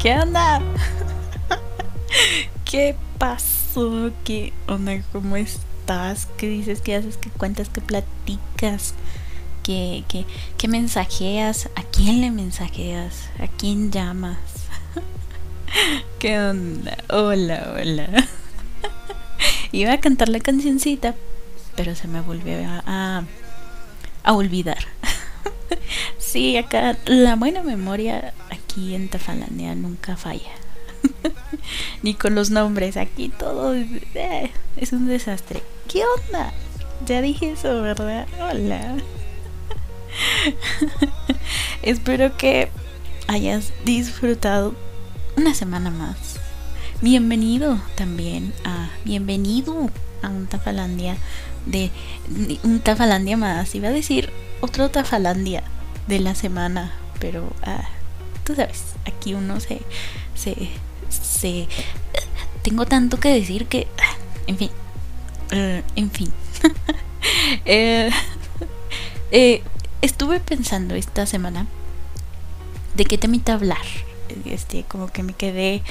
[0.00, 0.62] ¿Qué onda?
[2.64, 4.10] ¿Qué pasó?
[4.24, 5.02] ¿Qué onda?
[5.12, 6.26] ¿Cómo estás?
[6.38, 6.80] ¿Qué dices?
[6.80, 7.18] ¿Qué haces?
[7.18, 7.68] ¿Qué cuentas?
[7.68, 8.94] ¿Qué platicas?
[9.62, 10.24] ¿Qué, qué,
[10.56, 11.68] qué mensajeas?
[11.76, 13.28] ¿A quién le mensajeas?
[13.40, 14.38] ¿A quién llamas?
[16.18, 16.96] ¿Qué onda?
[17.10, 18.08] Hola, hola.
[19.72, 21.14] Iba a cantar la cancioncita,
[21.76, 23.24] pero se me volvió a,
[24.24, 24.78] a, olvidar.
[26.16, 28.32] sí, acá la buena memoria
[28.70, 30.52] aquí en Tafalandia nunca falla.
[32.02, 35.62] Ni con los nombres, aquí todo eh, es un desastre.
[35.88, 36.52] ¿Qué onda?
[37.06, 38.26] Ya dije eso, ¿verdad?
[38.40, 38.96] Hola.
[41.82, 42.68] Espero que
[43.26, 44.74] hayas disfrutado
[45.36, 46.36] una semana más.
[47.00, 49.90] Bienvenido también a bienvenido
[50.22, 51.16] a un Tafalandia
[51.66, 51.90] de,
[52.62, 53.74] un Tafalandia más.
[53.74, 55.64] Iba a decir otro Tafalandia
[56.06, 57.88] de la semana, pero ah,
[58.50, 59.80] tú sabes, aquí uno se
[60.34, 60.54] se
[61.08, 61.68] se
[62.62, 63.86] tengo tanto que decir que
[64.46, 64.70] en fin,
[65.52, 66.32] eh, en fin.
[67.66, 68.10] Eh,
[69.30, 69.62] eh,
[70.00, 71.66] estuve pensando esta semana
[72.94, 73.84] de qué temita hablar.
[74.46, 75.82] Este, como que me quedé.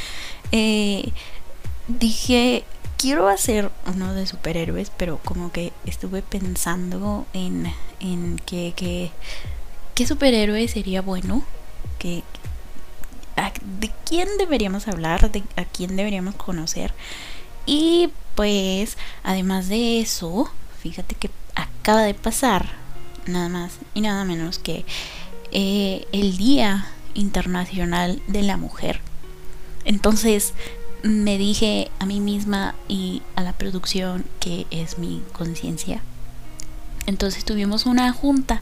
[1.87, 2.65] Dije,
[2.97, 9.11] quiero hacer uno de superhéroes, pero como que estuve pensando en, en que, que,
[9.93, 11.43] qué superhéroe sería bueno.
[11.99, 12.23] Que,
[13.79, 15.31] ¿De quién deberíamos hablar?
[15.31, 16.93] ¿De a quién deberíamos conocer?
[17.65, 22.69] Y pues, además de eso, fíjate que acaba de pasar
[23.25, 24.85] nada más y nada menos que
[25.51, 29.01] eh, el Día Internacional de la Mujer.
[29.85, 30.53] Entonces
[31.03, 36.01] me dije a mí misma y a la producción que es mi conciencia.
[37.05, 38.61] Entonces tuvimos una junta,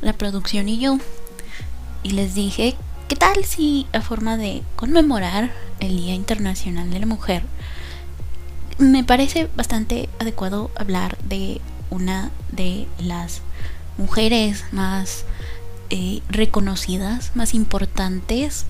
[0.00, 0.98] la producción y yo,
[2.02, 2.76] y les dije,
[3.10, 5.50] ¿qué tal si a forma de conmemorar
[5.80, 7.42] el Día Internacional de la Mujer,
[8.78, 11.60] me parece bastante adecuado hablar de
[11.90, 13.42] una de las
[13.98, 15.24] mujeres más
[15.90, 18.66] eh, reconocidas, más importantes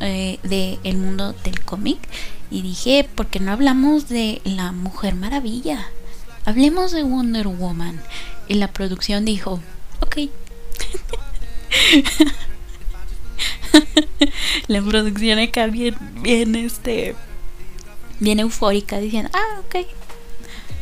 [0.00, 2.00] eh, del mundo del cómic.
[2.50, 5.86] Y dije, ¿por qué no hablamos de la Mujer Maravilla?
[6.44, 7.98] Hablemos de Wonder Woman.
[8.46, 9.58] Y la producción dijo,
[10.02, 10.28] ok.
[14.68, 17.14] la producción acá bien, bien, este,
[18.18, 19.86] bien eufórica diciendo, ah, ok,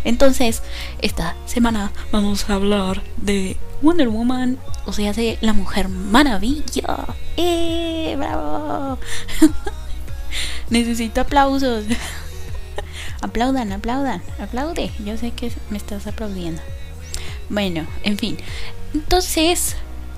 [0.05, 0.63] entonces,
[1.03, 7.05] esta semana vamos a hablar de Wonder Woman, o sea, de la Mujer Maravilla.
[7.37, 8.15] ¡Eh!
[8.17, 8.99] ¡Bravo!
[10.71, 11.85] Necesito aplausos.
[13.21, 14.91] aplaudan, aplaudan, aplaude.
[15.05, 16.63] Yo sé que me estás aplaudiendo.
[17.49, 18.39] Bueno, en fin.
[18.95, 19.77] Entonces,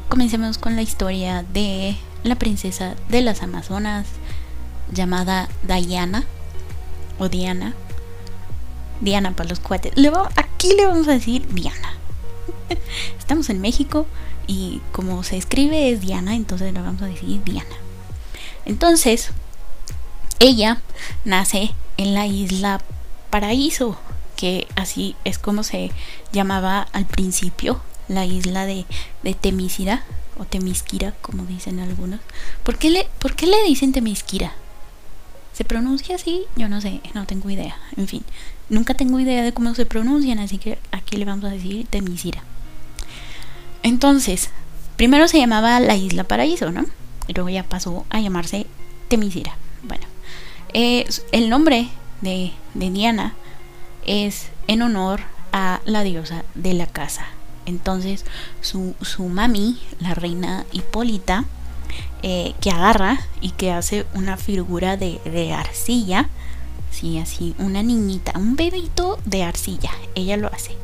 [0.09, 4.07] comencemos con la historia de la princesa de las Amazonas
[4.93, 6.25] llamada Diana
[7.19, 7.75] o Diana
[9.01, 9.93] Diana para los cuates.
[9.97, 11.95] Le aquí le vamos a decir Diana.
[13.19, 14.07] Estamos en México
[14.47, 17.77] y como se escribe es Diana, entonces le vamos a decir Diana.
[18.67, 19.31] Entonces,
[20.39, 20.81] ella
[21.25, 22.81] nace en la isla
[23.31, 23.99] Paraíso,
[24.37, 25.91] que así es como se
[26.33, 28.87] llamaba al principio, la isla de,
[29.23, 29.35] de
[30.41, 32.19] o Temisquira, como dicen algunos.
[32.65, 34.53] ¿Por qué, le, ¿Por qué le dicen Temisquira?
[35.53, 36.45] ¿Se pronuncia así?
[36.57, 37.77] Yo no sé, no tengo idea.
[37.97, 38.25] En fin,
[38.71, 42.45] Nunca tengo idea de cómo se pronuncian, así que aquí le vamos a decir Temisira.
[43.83, 44.51] Entonces,
[44.97, 46.87] primero se llamaba la Isla Paraíso, ¿no?
[47.27, 48.67] Y luego ya pasó a llamarse
[49.09, 49.57] Temisira.
[49.83, 50.07] Bueno,
[50.73, 51.89] el nombre
[52.21, 53.35] de, Diana
[54.07, 55.23] es en honor
[55.53, 57.27] a la diosa de la casa.
[57.71, 58.25] Entonces,
[58.61, 61.45] su, su mami, la reina Hipólita,
[62.23, 66.29] eh, que agarra y que hace una figura de, arcilla,
[66.91, 69.93] Sí, así, una niñita, un bebito de arcilla.
[70.17, 70.75] Ella lo hace.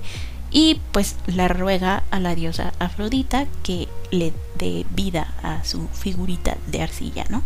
[0.52, 6.56] Y pues le ruega a la diosa Afrodita que le dé vida a su figurita
[6.68, 7.42] de arcilla, ¿no?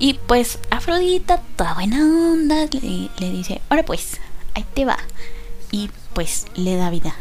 [0.00, 4.18] Y pues Afrodita, toda buena onda, le dice, ahora pues,
[4.54, 4.98] ahí te va.
[5.70, 7.14] Y pues le da vida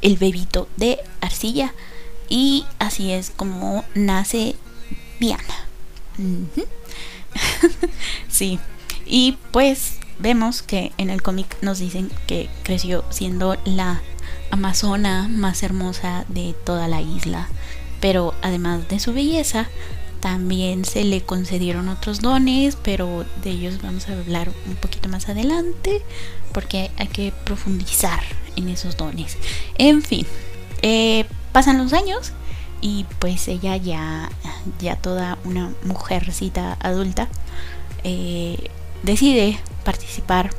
[0.00, 1.74] el bebito de arcilla.
[2.28, 4.56] Y así es como nace
[5.20, 5.66] Diana.
[8.28, 8.58] sí,
[9.06, 14.02] y pues vemos que en el cómic nos dicen que creció siendo la
[14.50, 17.48] amazona más hermosa de toda la isla.
[18.00, 19.68] Pero además de su belleza,
[20.20, 25.28] también se le concedieron otros dones, pero de ellos vamos a hablar un poquito más
[25.28, 26.02] adelante,
[26.52, 28.20] porque hay que profundizar
[28.56, 29.36] en esos dones.
[29.78, 30.26] En fin,
[30.82, 32.32] eh, pasan los años
[32.80, 34.30] y pues ella ya
[34.80, 37.28] ya toda una mujercita adulta,
[38.04, 38.70] eh,
[39.02, 40.50] decide participar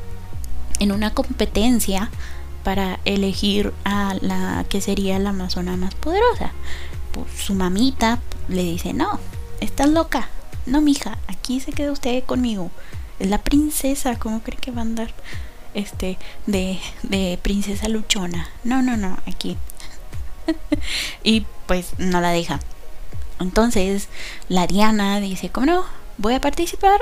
[0.80, 2.10] en una competencia
[2.62, 6.52] para elegir a la que sería la amazona más poderosa.
[7.12, 9.20] Pues, su mamita le dice, no,
[9.60, 10.28] estás loca.
[10.66, 12.70] No, mija, aquí se queda usted conmigo.
[13.18, 15.12] Es la princesa, ¿cómo cree que va a andar?
[15.74, 18.48] Este, de, de princesa luchona.
[18.62, 19.56] No, no, no, aquí.
[21.22, 22.60] y pues no la deja.
[23.40, 24.08] Entonces,
[24.48, 25.84] la Diana dice, ¿cómo no?
[26.18, 27.00] Voy a participar,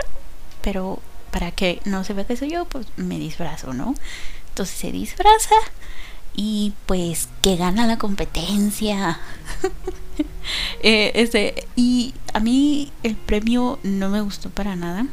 [0.63, 3.95] pero para que no se vea que soy yo, pues me disfrazo, ¿no?
[4.49, 5.55] Entonces se disfraza
[6.35, 9.21] y pues que gana la competencia.
[10.83, 15.07] Eh, este, y a mí el premio no me gustó para nada.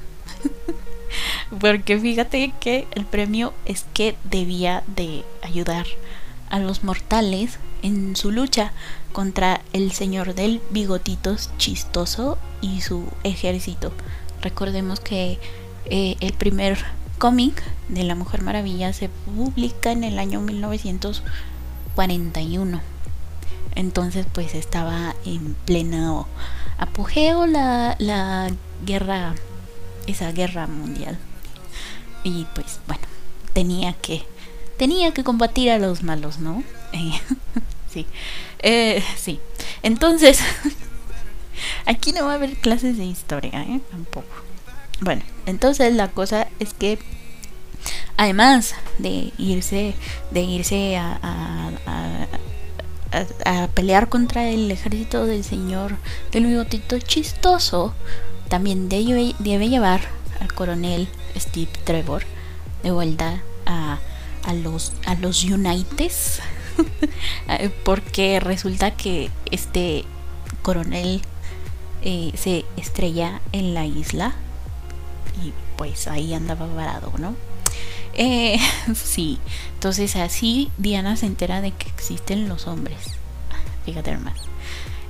[1.59, 5.85] Porque fíjate que el premio es que debía de ayudar
[6.49, 8.71] a los mortales en su lucha
[9.11, 13.91] contra el señor del bigotitos chistoso y su ejército.
[14.41, 15.39] Recordemos que
[15.85, 16.77] eh, el primer
[17.17, 22.81] cómic de la Mujer Maravilla se publica en el año 1941.
[23.75, 26.27] Entonces pues estaba en pleno
[26.77, 28.49] apogeo la, la
[28.85, 29.35] guerra,
[30.07, 31.17] esa guerra mundial.
[32.23, 33.03] Y pues bueno,
[33.53, 34.23] tenía que,
[34.77, 36.63] tenía que combatir a los malos, ¿no?
[37.91, 38.05] sí,
[38.59, 39.39] eh, sí.
[39.83, 40.39] Entonces,
[41.85, 43.79] aquí no va a haber clases de historia, ¿eh?
[43.91, 44.27] Tampoco.
[45.01, 46.99] Bueno, entonces la cosa es que
[48.17, 49.93] además de irse,
[50.31, 51.19] de irse a,
[53.45, 55.95] a, pelear contra el ejército del señor
[56.31, 57.95] del bigotito chistoso,
[58.49, 60.01] también debe, debe llevar
[60.41, 61.07] al coronel
[61.37, 62.23] Steve Trevor
[62.83, 63.99] de vuelta a,
[64.43, 66.41] a los a los Unites
[67.83, 70.05] porque resulta que este
[70.61, 71.21] coronel
[72.01, 74.33] eh, se estrella en la isla
[75.43, 77.35] y pues ahí andaba varado, ¿no?
[78.13, 78.57] Eh,
[78.95, 79.39] sí,
[79.73, 83.17] entonces así Diana se entera de que existen los hombres.
[83.85, 84.37] Fíjate más.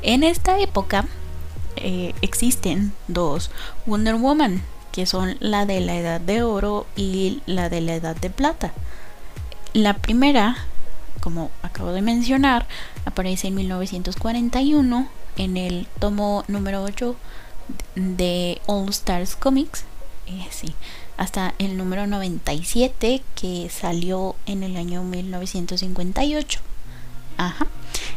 [0.01, 1.05] En esta época
[1.75, 3.51] eh, existen dos
[3.85, 4.61] Wonder Woman,
[4.91, 8.73] que son la de la edad de oro y la de la edad de plata.
[9.73, 10.57] La primera,
[11.21, 12.67] como acabo de mencionar,
[13.05, 15.07] aparece en 1941
[15.37, 17.15] en el tomo número 8
[17.95, 19.85] de All Stars Comics.
[20.27, 20.73] Eh, sí,
[21.17, 26.59] hasta el número 97 que salió en el año 1958.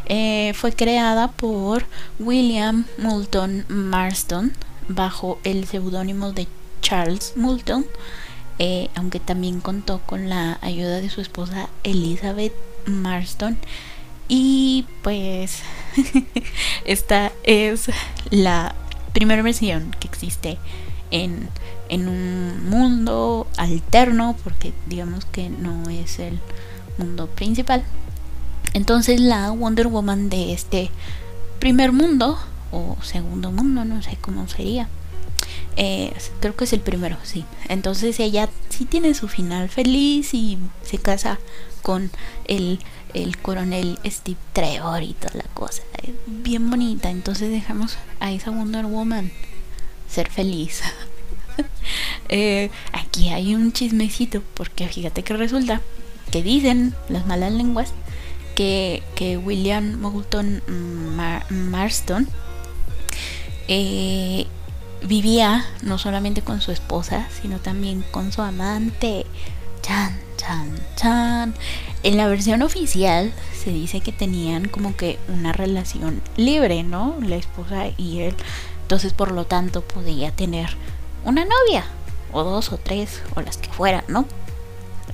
[0.06, 1.84] Eh, fue creada por
[2.18, 4.52] William Moulton Marston
[4.88, 6.48] bajo el seudónimo de
[6.80, 7.86] Charles Moulton,
[8.58, 12.52] eh, aunque también contó con la ayuda de su esposa Elizabeth
[12.86, 13.56] Marston.
[14.28, 15.60] Y pues
[16.84, 17.90] esta es
[18.30, 18.74] la
[19.12, 20.58] primera versión que existe
[21.10, 21.48] en
[21.92, 26.40] en un mundo alterno, porque digamos que no es el
[26.96, 27.84] mundo principal.
[28.74, 30.90] Entonces la Wonder Woman de este
[31.58, 32.38] primer mundo,
[32.70, 34.88] o segundo mundo, no sé cómo sería.
[36.40, 37.44] Creo que es el primero, sí.
[37.68, 41.38] Entonces ella sí tiene su final feliz y se casa
[41.82, 42.10] con
[42.46, 42.80] el,
[43.14, 45.82] el coronel Steve Trevor y toda la cosa.
[46.02, 47.10] Es bien bonita.
[47.10, 49.30] Entonces dejamos a esa Wonder Woman
[50.08, 50.82] ser feliz.
[52.34, 55.82] Eh, aquí hay un chismecito, porque fíjate que resulta
[56.30, 57.92] que dicen las malas lenguas
[58.54, 59.02] que,
[59.44, 60.62] William Moulton
[61.50, 62.28] Marston
[63.68, 64.46] eh,
[65.06, 69.26] vivía no solamente con su esposa, sino también con su amante.
[69.82, 71.54] Chan, chan, chan.
[72.02, 77.16] En la versión oficial se dice que tenían como que una relación libre, ¿no?
[77.20, 78.34] La esposa y él.
[78.82, 80.76] Entonces, por lo tanto, podía tener
[81.24, 81.84] una novia,
[82.32, 84.26] o dos o tres, o las que fueran, ¿no?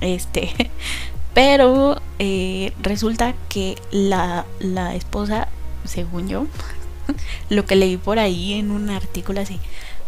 [0.01, 0.71] Este,
[1.39, 5.47] pero eh, resulta que la, la esposa,
[5.85, 6.47] según yo,
[7.49, 9.57] lo que leí por ahí en un artículo así,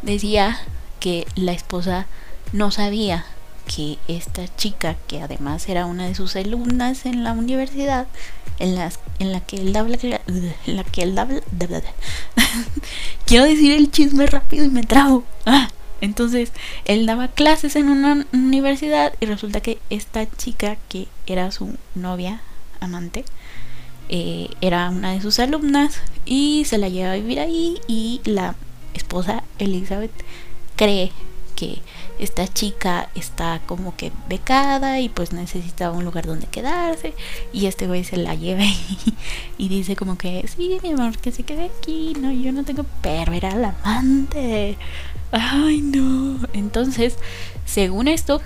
[0.01, 0.59] decía
[0.99, 2.05] que la esposa
[2.51, 3.23] no sabía
[3.73, 8.07] que esta chica, que además era una de sus alumnas en la universidad,
[8.59, 11.31] en, las, en la que él daba, en la que él daba,
[13.25, 15.23] quiero decir el chisme rápido y me trago.
[15.45, 15.69] Ah,
[16.01, 16.51] entonces,
[16.85, 22.41] él daba clases en una universidad y resulta que esta chica, que era su novia,
[22.79, 23.23] amante,
[24.09, 28.55] eh, era una de sus alumnas y se la lleva a vivir ahí y la
[28.93, 30.11] esposa Elizabeth
[30.75, 31.11] cree
[31.55, 31.79] que
[32.19, 37.13] esta chica está como que becada y pues necesitaba un lugar donde quedarse
[37.53, 38.63] y este güey se la lleva
[39.57, 42.85] y, dice como que sí mi amor que se quede aquí no yo no tengo
[43.01, 44.77] pero era la amante
[45.31, 47.17] ay no entonces
[47.65, 48.41] según esto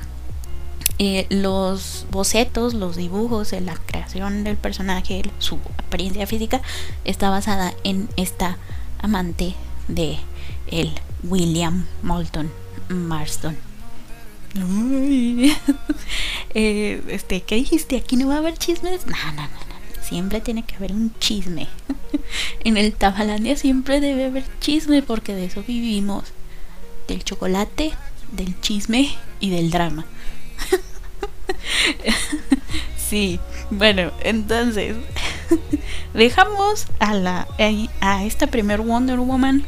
[0.98, 6.62] eh, los bocetos, los dibujos, la creación del personaje, su apariencia física
[7.04, 8.58] está basada en esta
[9.00, 9.56] amante
[9.90, 10.18] de
[10.72, 10.92] el
[11.24, 12.52] William Moulton
[12.90, 13.58] Marston.
[16.58, 17.98] Eh, este, ¿qué dijiste?
[17.98, 19.06] ¿Aquí no va a haber chismes?
[19.06, 20.02] No, no, no, no.
[20.02, 21.68] Siempre tiene que haber un chisme.
[22.64, 26.32] en el Tafalandia siempre debe haber chisme porque de eso vivimos.
[27.08, 27.94] Del chocolate,
[28.32, 30.06] del chisme y del drama.
[32.98, 34.96] sí, bueno, entonces
[36.14, 37.48] dejamos a la
[38.02, 39.66] a esta primer Wonder Woman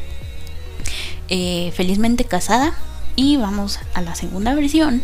[1.29, 2.73] eh, felizmente casada
[3.15, 5.03] y vamos a la segunda versión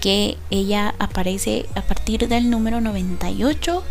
[0.00, 3.82] que ella aparece a partir del número 98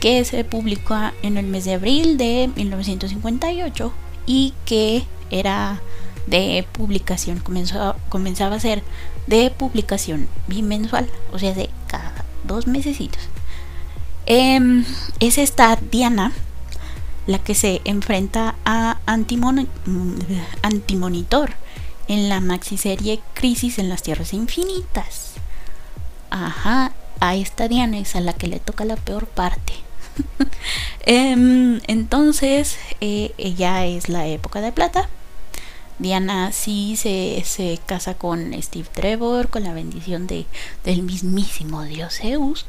[0.00, 3.92] que se publicó en el mes de abril de 1958
[4.26, 5.80] y que era
[6.32, 8.82] de publicación comenzó, comenzaba a ser
[9.26, 13.22] de publicación bimensual o sea de cada dos mesecitos
[14.26, 14.84] em,
[15.20, 16.32] es esta Diana
[17.26, 19.68] la que se enfrenta a Antimon
[20.62, 21.50] Antimonitor
[22.08, 25.34] en la maxiserie Crisis en las Tierras Infinitas.
[26.30, 29.74] Ajá, a esta Diana es a la que le toca la peor parte.
[31.04, 35.08] Em, entonces, eh, ella es la época de plata.
[35.98, 40.46] Diana sí se, se, casa con Steve Trevor, con la bendición de,
[40.84, 42.66] del mismísimo dios Zeus,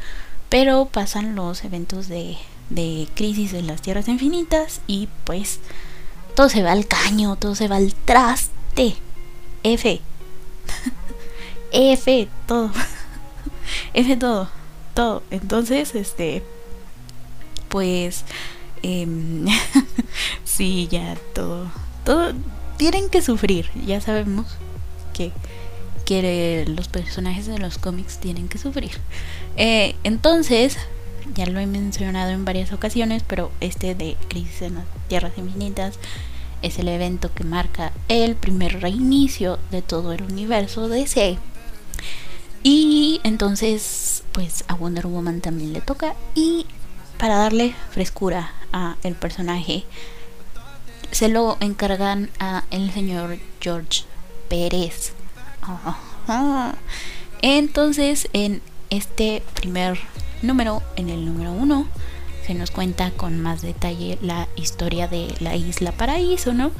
[0.50, 2.38] pero pasan los eventos de,
[2.70, 5.60] de crisis en las tierras infinitas y pues
[6.36, 8.96] todo se va al caño, todo se va al traste.
[9.64, 10.02] F.
[11.72, 12.72] F, todo.
[13.94, 14.50] F todo,
[14.94, 15.24] todo.
[15.32, 16.44] Entonces, este,
[17.70, 18.26] pues,
[18.84, 19.08] eh,
[20.44, 21.72] sí, ya todo,
[22.04, 22.34] todo,
[22.78, 24.48] tienen que sufrir, ya sabemos
[25.14, 25.32] que,
[26.06, 28.92] que los personajes de los cómics tienen que sufrir.
[29.58, 30.78] Eh, entonces,
[31.36, 36.00] ya lo he mencionado en varias ocasiones, pero este de Crisis en las Tierras Infinitas
[36.62, 41.38] es el evento que marca el primer reinicio de todo el universo DC.
[42.64, 46.16] Y entonces, pues a Wonder Woman también le toca.
[46.34, 46.66] Y
[47.18, 49.84] para darle frescura a el personaje,
[51.14, 54.04] se lo encargan a el señor George
[54.50, 55.14] Pérez.
[57.42, 60.00] Entonces, en este primer
[60.42, 61.88] número, en el número uno,
[62.46, 66.72] se nos cuenta con más detalle la historia de la isla Paraíso, ¿no?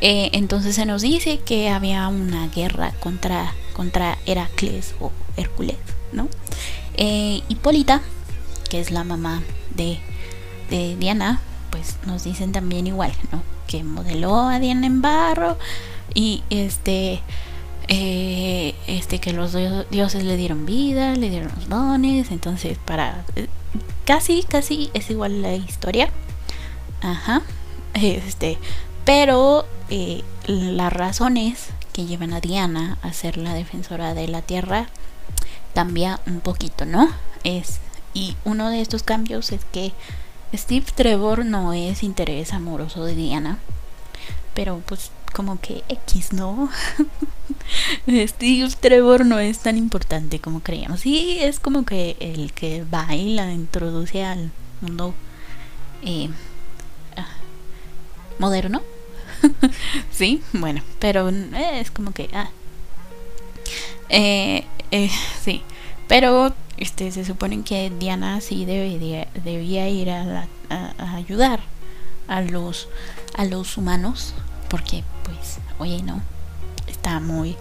[0.00, 5.76] Eh, entonces se nos dice que había una guerra contra, contra Heracles o Hércules,
[6.12, 6.28] ¿no?
[6.96, 8.02] Eh, Hipólita,
[8.68, 9.42] que es la mamá
[9.74, 9.98] de,
[10.70, 11.40] de Diana,
[11.76, 13.42] pues nos dicen también igual, ¿no?
[13.66, 15.58] Que modeló a Diana en barro
[16.14, 17.20] y este
[17.88, 19.54] eh, este que los
[19.90, 23.24] dioses le dieron vida, le dieron los dones, entonces para
[24.06, 26.08] casi casi es igual la historia,
[27.02, 27.42] ajá,
[27.94, 28.56] este,
[29.04, 34.88] pero eh, las razones que llevan a Diana a ser la defensora de la tierra
[35.74, 37.10] cambia un poquito, ¿no?
[37.44, 37.80] Es
[38.14, 39.92] y uno de estos cambios es que
[40.54, 43.58] Steve Trevor no es interés amoroso de Diana,
[44.54, 46.70] pero pues como que X, ¿no?
[48.08, 51.00] Steve Trevor no es tan importante como creíamos.
[51.00, 54.50] Sí, es como que el que va y la introduce al
[54.80, 55.14] mundo
[56.02, 56.30] eh,
[57.16, 57.26] ah,
[58.38, 58.82] moderno.
[60.10, 62.30] sí, bueno, pero eh, es como que...
[62.32, 62.48] Ah.
[64.08, 65.10] Eh, eh,
[65.42, 65.62] sí,
[66.08, 71.60] pero este se supone que Diana sí debía, debía ir a, a ayudar
[72.28, 72.88] a los
[73.36, 74.34] a los humanos
[74.68, 76.20] porque pues oye no
[76.88, 77.56] está muy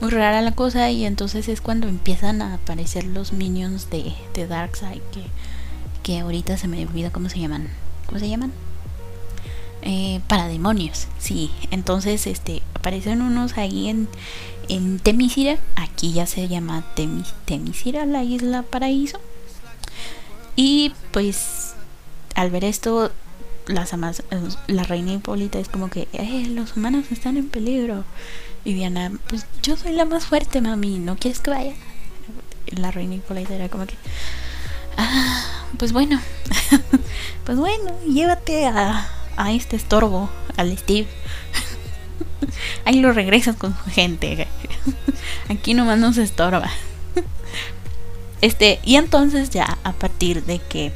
[0.00, 4.46] muy rara la cosa y entonces es cuando empiezan a aparecer los minions de, de
[4.46, 5.24] Darkseid que,
[6.02, 7.68] que ahorita se me olvida cómo se llaman.
[8.06, 8.52] Cómo se llaman
[9.84, 14.08] eh, parademonios sí entonces este aparecen unos ahí en
[14.68, 19.20] en Temisira aquí ya se llama Temis, Temisira la isla paraíso
[20.56, 21.74] y pues
[22.34, 23.12] al ver esto
[23.66, 28.04] la reina Hipólita es como que eh, los humanos están en peligro.
[28.64, 31.72] Y Diana, pues yo soy la más fuerte, mami, ¿no quieres que vaya?
[32.66, 33.94] La reina Hipólita era como que,
[34.96, 36.20] ah, pues bueno,
[37.44, 41.06] pues bueno, llévate a, a este estorbo, al Steve.
[42.84, 44.46] Ahí lo regresas con su gente.
[45.48, 46.70] Aquí nomás no se estorba.
[48.40, 50.92] Este, y entonces ya a partir de que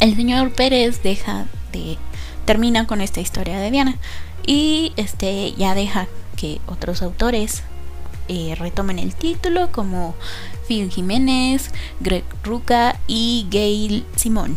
[0.00, 1.98] el señor Pérez deja de
[2.46, 3.98] termina con esta historia de Diana
[4.46, 7.62] y este ya deja que otros autores
[8.28, 10.14] eh, retomen el título como
[10.66, 14.56] Phil Jiménez, Greg Ruca y Gail Simón.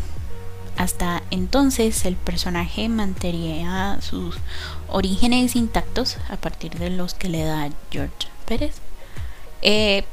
[0.78, 4.36] Hasta entonces el personaje mantenía sus
[4.90, 8.76] orígenes intactos a partir de los que le da George Pérez.
[9.62, 10.04] Eh,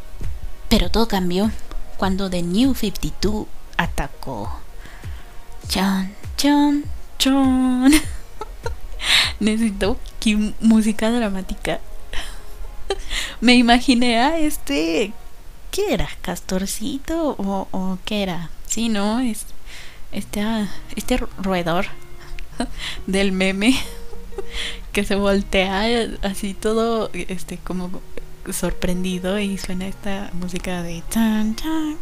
[0.68, 1.50] pero todo cambió
[1.96, 4.50] cuando The New 52 atacó.
[5.68, 6.84] Chan, chan,
[7.18, 7.92] chan.
[9.40, 9.98] Necesito
[10.60, 11.80] música dramática.
[13.40, 15.12] Me imaginé a este.
[15.70, 16.08] ¿Qué era?
[16.20, 17.34] ¿Castorcito?
[17.38, 18.50] ¿O, o qué era?
[18.66, 19.20] Sí, ¿no?
[19.20, 19.46] Es,
[20.12, 20.42] este,
[20.96, 21.86] este roedor
[23.06, 23.74] del meme
[24.92, 25.84] que se voltea
[26.22, 28.00] así todo este como
[28.50, 31.96] sorprendido y suena esta música de tan, tan,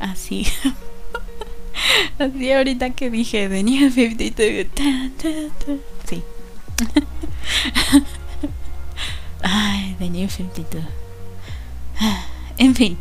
[0.00, 0.46] así.
[2.18, 4.66] Así ahorita que dije de New 52
[6.08, 6.24] sí.
[9.42, 10.84] Ay New 52
[12.58, 12.98] en fin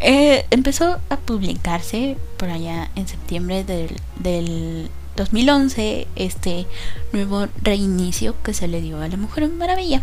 [0.00, 6.66] eh, empezó a publicarse por allá en septiembre del, del 2011 este
[7.12, 10.02] nuevo reinicio que se le dio a la Mujer Maravilla.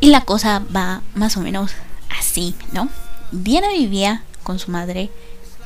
[0.00, 1.72] Y la cosa va más o menos
[2.18, 2.88] así, ¿no?
[3.30, 5.10] Diana vivía con su madre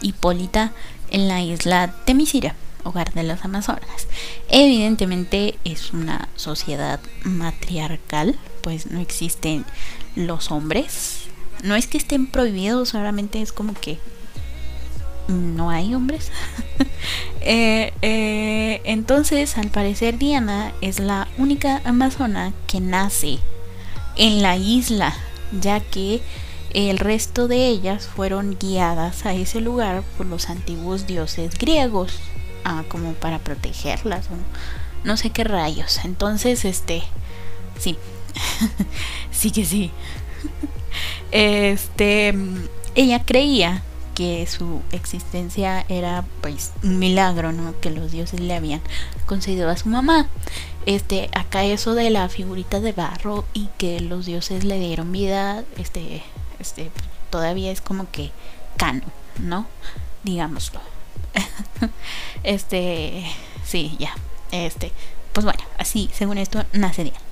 [0.03, 0.73] Hipólita
[1.11, 2.55] en la isla de Misira,
[2.85, 4.07] hogar de las Amazonas.
[4.49, 9.65] Evidentemente es una sociedad matriarcal, pues no existen
[10.15, 11.26] los hombres.
[11.63, 13.99] No es que estén prohibidos, solamente es como que
[15.29, 16.31] no hay hombres.
[17.49, 23.39] Eh, eh, entonces, al parecer, Diana es la única amazona que nace
[24.17, 25.15] en la isla,
[25.61, 26.23] ya que
[26.75, 32.19] el resto de ellas fueron guiadas a ese lugar por los antiguos dioses griegos,
[32.65, 34.27] ah, como para protegerlas,
[35.05, 36.01] no sé qué rayos.
[36.05, 37.05] Entonces, este,
[37.79, 37.97] sí,
[39.31, 39.93] sí que sí.
[41.31, 42.35] Este,
[42.95, 43.83] ella creía
[44.17, 47.79] que su existencia era pues un milagro, ¿no?
[47.81, 48.81] Que los dioses le habían
[49.27, 50.29] concedido a su mamá.
[50.87, 55.65] Este, acá eso de la figurita de barro y que los dioses le dieron vida,
[55.77, 56.23] este,
[56.59, 56.91] este,
[57.29, 58.31] todavía es como que
[58.79, 59.03] cano,
[59.39, 59.67] ¿no?
[60.23, 60.81] Digámoslo.
[62.43, 63.25] este,
[63.65, 64.15] sí, ya.
[64.51, 64.93] Este,
[65.35, 67.26] pues bueno, así, según esto, nace Diana.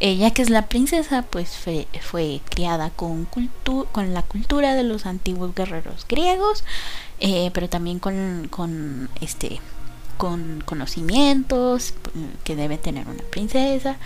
[0.00, 5.54] Ella que es la princesa, pues fue, criada con, con la cultura de los antiguos
[5.54, 6.64] guerreros griegos,
[7.20, 9.60] eh, pero también con, con, este,
[10.16, 11.92] con conocimientos
[12.44, 13.96] que debe tener una princesa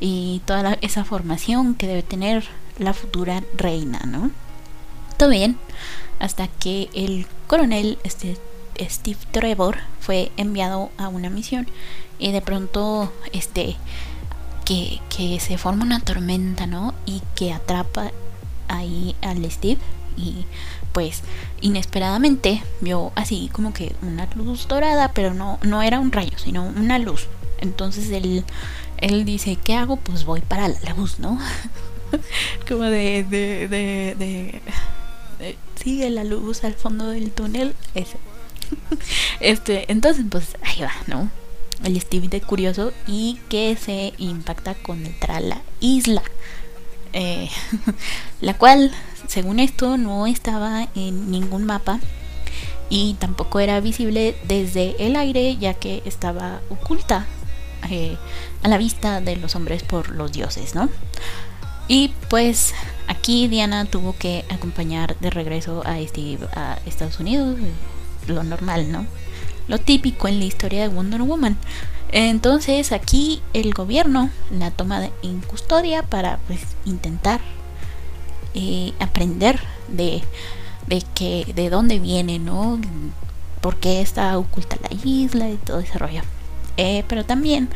[0.00, 2.44] y toda esa formación que debe tener
[2.78, 4.32] la futura reina, ¿no?
[5.16, 5.56] Todo bien,
[6.18, 8.36] hasta que el coronel este,
[8.80, 11.68] Steve Trevor fue enviado a una misión
[12.18, 13.76] y de pronto este
[14.64, 15.00] que,
[15.40, 16.94] se forma una tormenta, ¿no?
[17.06, 18.10] Y que atrapa
[18.68, 19.78] ahí al Steve
[20.16, 20.46] y
[20.92, 21.22] pues
[21.60, 26.64] inesperadamente vio así como que una luz dorada, pero no, no era un rayo, sino
[26.64, 27.26] una luz.
[27.58, 28.44] Entonces él,
[28.98, 29.96] él dice, ¿qué hago?
[29.96, 31.38] Pues voy para la luz, ¿no?
[32.68, 38.16] como de, de, de, de, sigue la luz al fondo del túnel, ese.
[39.40, 41.28] este, entonces pues ahí va, ¿no?
[41.82, 46.22] El Steve de curioso y que se impacta contra la isla.
[47.12, 47.48] Eh,
[48.40, 48.92] la cual,
[49.28, 52.00] según esto, no estaba en ningún mapa
[52.90, 57.26] y tampoco era visible desde el aire ya que estaba oculta
[57.90, 58.16] eh,
[58.62, 60.88] a la vista de los hombres por los dioses, ¿no?
[61.86, 62.74] Y pues
[63.08, 67.58] aquí Diana tuvo que acompañar de regreso a Steve a Estados Unidos,
[68.26, 69.06] lo normal, ¿no?
[69.68, 71.56] Lo típico en la historia de Wonder Woman.
[72.12, 77.40] Entonces aquí el gobierno la toma en custodia para pues intentar
[78.54, 80.22] eh, aprender de,
[80.86, 82.80] de que de dónde viene, ¿no?
[83.60, 86.22] Por qué está oculta la isla y todo ese rollo.
[86.76, 87.68] Eh, pero también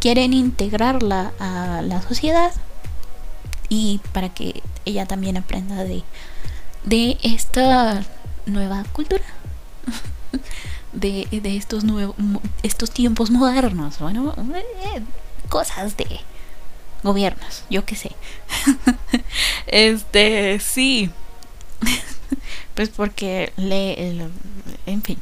[0.00, 2.52] quieren integrarla a la sociedad
[3.68, 6.02] y para que ella también aprenda de,
[6.84, 8.04] de esta
[8.46, 9.24] nueva cultura.
[10.96, 12.16] de, estos nuevos
[12.62, 15.02] estos tiempos modernos, bueno, eh,
[15.48, 16.20] cosas de
[17.02, 18.10] gobiernos, yo qué sé.
[19.66, 21.10] este, sí.
[22.74, 24.28] pues porque le
[24.86, 25.18] en fin.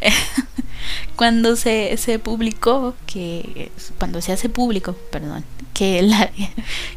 [1.16, 6.08] cuando se, se publicó que cuando se hace público, perdón, que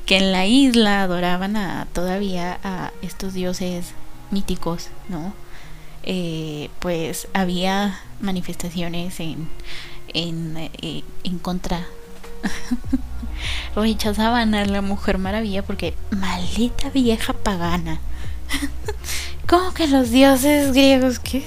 [0.06, 3.94] que en la isla adoraban a todavía a estos dioses
[4.32, 5.34] míticos, ¿no?
[6.10, 9.50] Eh, pues había manifestaciones en
[10.14, 11.86] en, eh, en contra
[13.76, 18.00] rechazaban a la Mujer Maravilla porque maldita vieja pagana.
[19.48, 21.46] ¿Cómo que los dioses griegos que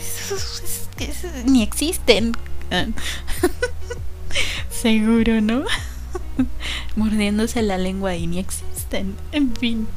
[1.47, 2.33] ni existen?
[4.71, 5.65] Seguro, ¿no?
[6.97, 9.17] Mordiéndose la lengua y ni existen.
[9.33, 9.89] En fin.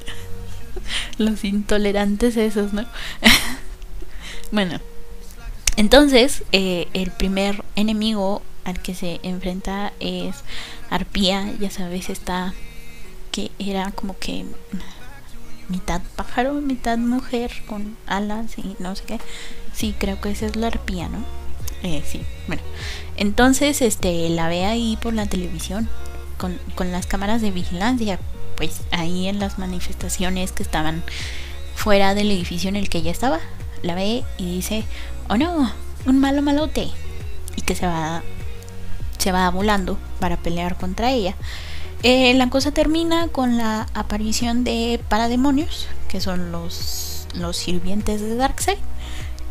[1.18, 2.86] Los intolerantes esos, ¿no?
[4.54, 4.80] Bueno.
[5.76, 10.36] Entonces, eh, el primer enemigo al que se enfrenta es
[10.90, 12.54] Arpía, ya sabes, está
[13.32, 14.46] que era como que
[15.68, 19.20] mitad pájaro, mitad mujer con alas y no sé qué.
[19.74, 21.26] Sí, creo que esa es la arpía, ¿no?
[21.82, 22.62] Eh, sí, bueno.
[23.18, 25.90] Entonces, este, la ve ahí por la televisión
[26.38, 28.20] con, con las cámaras de vigilancia,
[28.56, 31.04] pues ahí en las manifestaciones que estaban
[31.76, 33.40] fuera del edificio en el que ella estaba.
[33.84, 34.86] La ve y dice,
[35.30, 35.72] oh no,
[36.08, 36.90] un malo malote.
[37.56, 38.24] Y que se va
[39.24, 41.36] se va volando para pelear contra ella.
[42.04, 48.36] Eh, la cosa termina con la aparición de parademonios, que son los, los sirvientes de
[48.36, 48.78] Darkseid.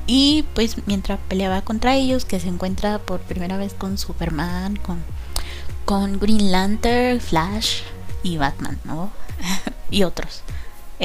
[0.07, 5.03] Y pues mientras peleaba contra ellos, que se encuentra por primera vez con Superman, con,
[5.87, 7.81] con Green Lantern, Flash
[8.23, 9.11] y Batman, ¿no?
[9.91, 10.43] y otros.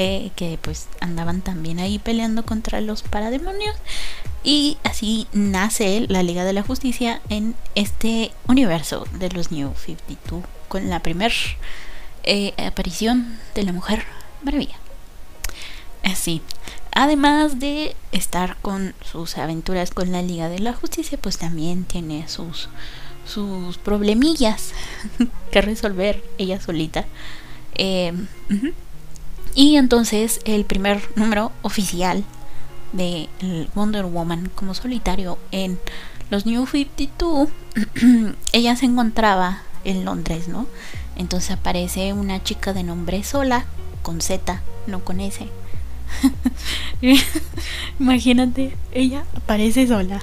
[0.00, 3.74] Eh, que pues andaban también ahí peleando contra los parademonios.
[4.44, 10.44] Y así nace la Liga de la Justicia en este universo de los New 52,
[10.68, 11.34] con la primera
[12.22, 14.04] eh, aparición de la Mujer
[14.44, 14.76] Maravilla.
[16.04, 16.42] Así,
[16.92, 22.28] además de estar con sus aventuras con la Liga de la Justicia, pues también tiene
[22.28, 22.68] sus,
[23.26, 24.74] sus problemillas
[25.50, 27.04] que resolver ella solita.
[27.74, 28.12] Eh,
[29.54, 32.24] y entonces el primer número oficial
[32.92, 33.28] de
[33.74, 35.78] Wonder Woman como solitario en
[36.30, 37.48] los New 52,
[38.52, 40.66] ella se encontraba en Londres, ¿no?
[41.16, 43.64] Entonces aparece una chica de nombre Sola,
[44.02, 45.48] con Z, no con S.
[48.00, 50.20] Imagínate, ella aparece sola.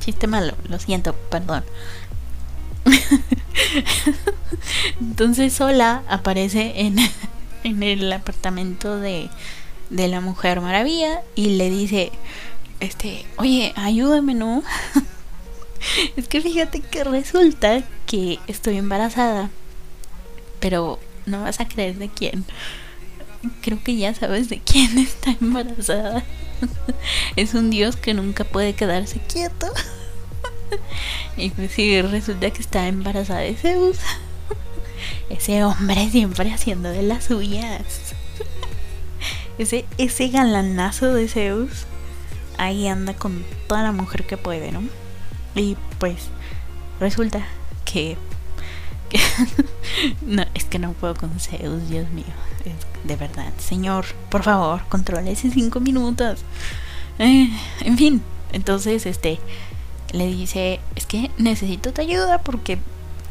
[0.00, 1.64] Chiste malo, lo siento, perdón.
[5.00, 6.96] Entonces Sola aparece en,
[7.64, 9.28] en el apartamento de,
[9.90, 12.12] de la Mujer Maravilla y le dice,
[12.80, 14.62] este, oye, ayúdame, ¿no?
[16.16, 19.50] es que fíjate que resulta que estoy embarazada,
[20.60, 22.44] pero no vas a creer de quién.
[23.62, 26.24] Creo que ya sabes de quién está embarazada.
[27.36, 29.68] es un dios que nunca puede quedarse quieto.
[31.36, 33.98] Y pues sí, resulta que está embarazada de Zeus.
[35.30, 37.82] Ese hombre siempre haciendo de las suyas.
[39.58, 41.86] Ese, ese galanazo de Zeus.
[42.58, 44.82] Ahí anda con toda la mujer que puede, ¿no?
[45.54, 46.28] Y pues
[47.00, 47.46] resulta
[47.84, 48.16] que...
[50.22, 52.24] no, es que no puedo con Zeus, Dios mío.
[53.04, 56.40] de verdad, señor, por favor, controle ese cinco minutos.
[57.18, 57.48] Eh,
[57.80, 59.38] en fin, entonces este
[60.16, 62.78] le dice, es que necesito tu ayuda porque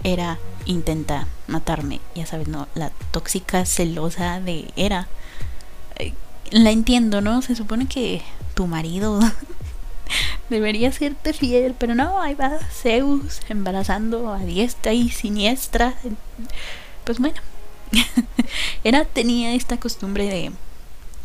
[0.04, 5.08] era intenta matarme, ya sabes, no, la tóxica celosa de Era.
[6.52, 7.42] La entiendo, ¿no?
[7.42, 8.22] Se supone que
[8.54, 9.20] tu marido
[10.50, 15.96] debería serte fiel, pero no, ahí va Zeus embarazando a diestra y siniestra.
[17.04, 17.42] Pues bueno,
[18.84, 20.52] Era tenía esta costumbre de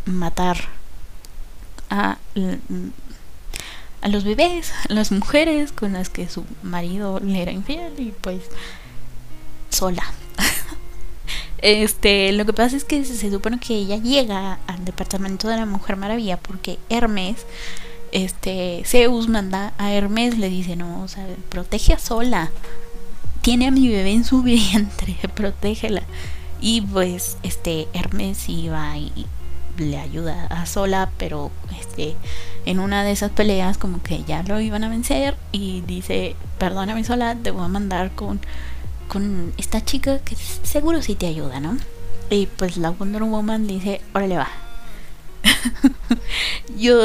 [0.07, 0.57] matar
[1.91, 2.17] a
[4.03, 8.13] a los bebés, a las mujeres con las que su marido le era infiel y
[8.21, 8.43] pues
[9.71, 10.05] sola.
[11.59, 15.67] este, lo que pasa es que se, supone que ella llega al departamento de la
[15.67, 17.47] Mujer Maravilla porque Hermes,
[18.13, 22.51] este, Zeus manda a Hermes, le dice, no, o sea, protege a sola.
[23.43, 26.03] Tiene a mi bebé en su vientre, protégela.
[26.61, 29.27] Y pues, este, Hermes iba y
[29.79, 32.17] le ayuda a sola, pero este
[32.67, 37.05] en una de esas peleas como que ya lo iban a vencer y dice, perdóname
[37.05, 38.41] sola, te voy a mandar con,
[39.09, 41.77] con esta chica que seguro sí te ayuda, ¿no?
[42.31, 44.49] Y pues la Wonder Woman dice, órale va.
[46.77, 46.99] yo,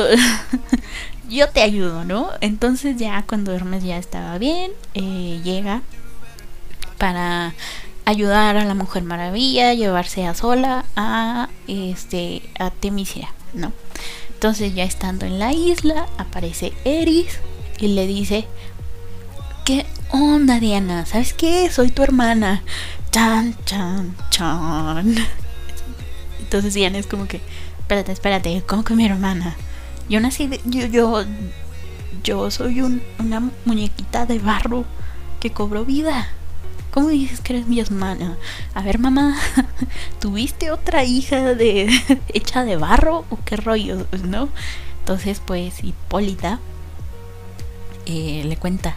[1.29, 2.29] yo te ayudo, ¿no?
[2.41, 5.81] Entonces ya cuando Hermes ya estaba bien, eh, llega
[6.97, 7.53] para
[8.05, 13.73] ayudar a la Mujer Maravilla, llevarse a sola a este a Temisira, ¿no?
[14.35, 17.39] Entonces ya estando en la isla, aparece Eris
[17.79, 18.45] y le dice,
[19.63, 21.05] ¿qué onda Diana?
[21.05, 21.71] ¿Sabes qué?
[21.71, 22.61] Soy tu hermana.
[23.11, 25.15] Chan, chan, chan.
[26.39, 27.39] Entonces Diana es como que,
[27.79, 29.55] espérate, espérate, ¿cómo que mi hermana?
[30.09, 31.23] Yo nací, de, yo,
[32.23, 34.83] yo, soy un, una muñequita de barro
[35.39, 36.27] que cobró vida.
[36.95, 38.37] ¿Cómo dices que eres mi hermana?
[38.73, 39.37] A ver, mamá,
[40.21, 41.89] ¿tuviste otra hija de
[42.33, 44.47] hecha de barro o qué rollo, no?
[44.99, 46.61] Entonces, pues Hipólita
[48.05, 48.95] eh, le cuenta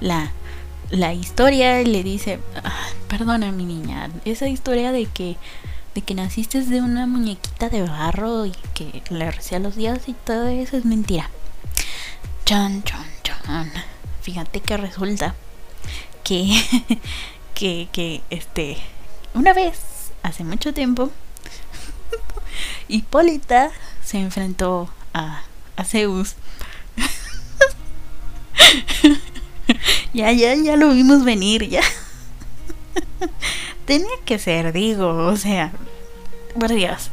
[0.00, 0.32] la,
[0.88, 2.40] la historia y le dice,
[3.06, 5.36] perdona mi niña, esa historia de que
[5.94, 10.14] de que naciste de una muñequita de barro y que le recía los días y
[10.14, 11.28] todo eso es mentira.
[12.46, 13.70] Chan, chan, chan.
[14.22, 15.34] Fíjate que resulta
[16.30, 16.46] que,
[17.54, 18.76] que, que, este,
[19.34, 21.10] una vez, hace mucho tiempo,
[22.88, 23.72] Hipólita
[24.04, 25.42] se enfrentó a,
[25.74, 26.36] a Zeus.
[30.14, 31.82] ya, ya, ya lo vimos venir, ya.
[33.84, 35.72] Tenía que ser, digo, o sea,
[36.56, 37.10] por Dios.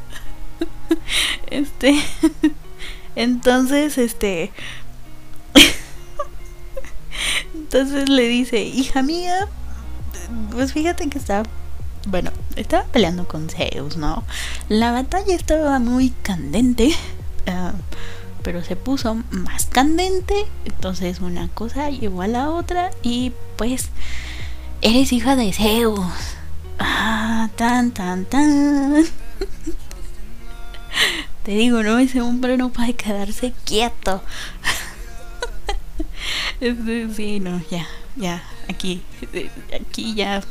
[1.48, 2.00] Este,
[3.16, 4.52] entonces, este,
[7.70, 9.46] entonces le dice, hija mía,
[10.52, 11.44] pues fíjate que está,
[12.08, 14.24] bueno, estaba peleando con Zeus, ¿no?
[14.70, 16.96] La batalla estaba muy candente,
[17.46, 17.74] uh,
[18.42, 23.90] pero se puso más candente, entonces una cosa llevó a la otra y pues
[24.82, 26.00] eres hija de Zeus.
[26.80, 28.96] Ah, tan, tan, tan.
[31.44, 32.00] Te digo, ¿no?
[32.00, 34.22] Ese hombre no puede quedarse quieto.
[36.60, 39.02] Sí, no, ya, ya, aquí,
[39.74, 40.42] aquí ya.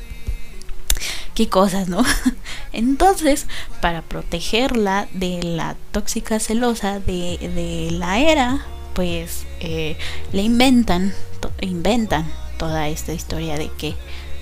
[1.35, 2.03] Qué cosas, ¿no?
[2.73, 3.47] Entonces,
[3.83, 8.65] para protegerla de la tóxica celosa de, de la era,
[8.95, 9.99] pues eh,
[10.33, 11.13] le inventan,
[11.61, 13.95] inventan toda esta historia de que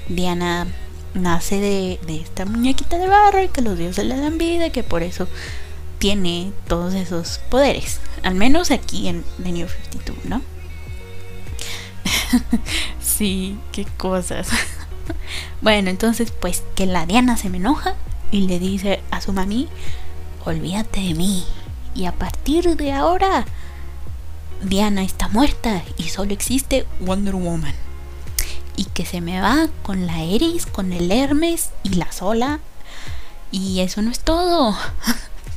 [0.09, 0.69] Diana
[1.15, 4.71] nace de, de, esta muñequita de barro y que los dioses le dan vida y
[4.71, 5.27] que por eso
[5.99, 7.99] tiene todos esos poderes.
[8.23, 10.54] Al menos aquí en The New 52, ¿no?
[13.01, 14.49] sí, qué cosas.
[15.61, 17.95] bueno, entonces pues que la Diana se me enoja
[18.31, 19.69] y le dice a su mami,
[20.45, 21.45] olvídate de mí.
[21.95, 23.45] Y a partir de ahora,
[24.63, 27.75] Diana está muerta y solo existe Wonder Woman
[28.77, 32.61] y que se me va con la Eris, con el Hermes y la Sola.
[33.51, 34.77] Y eso no es todo.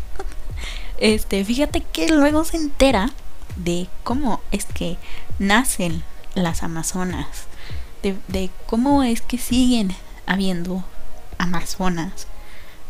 [1.00, 3.12] este, fíjate que luego se entera
[3.56, 4.98] de cómo es que
[5.40, 6.04] nacen
[6.38, 7.28] las Amazonas.
[8.04, 9.94] De, cómo es que siguen
[10.26, 10.84] habiendo
[11.38, 12.28] Amazonas.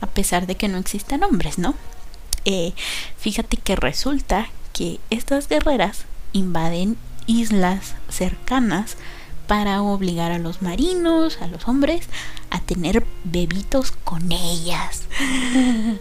[0.02, 1.74] A pesar de que no existan hombres, ¿no?
[2.46, 2.74] Eh,
[3.18, 8.96] fíjate que resulta que estas guerreras invaden islas cercanas
[9.48, 12.06] para obligar a los marinos, a los hombres,
[12.52, 15.04] a tener bebitos con ellas.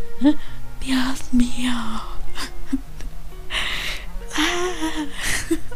[0.80, 1.72] Dios mío.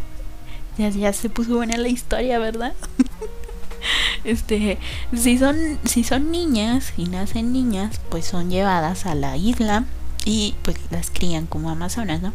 [0.80, 2.72] ya, ya se puso buena la historia, ¿verdad?
[4.24, 4.78] este,
[5.14, 9.84] si son, si son niñas y nacen niñas, pues son llevadas a la isla
[10.24, 12.32] y pues las crían como amazonas, ¿no?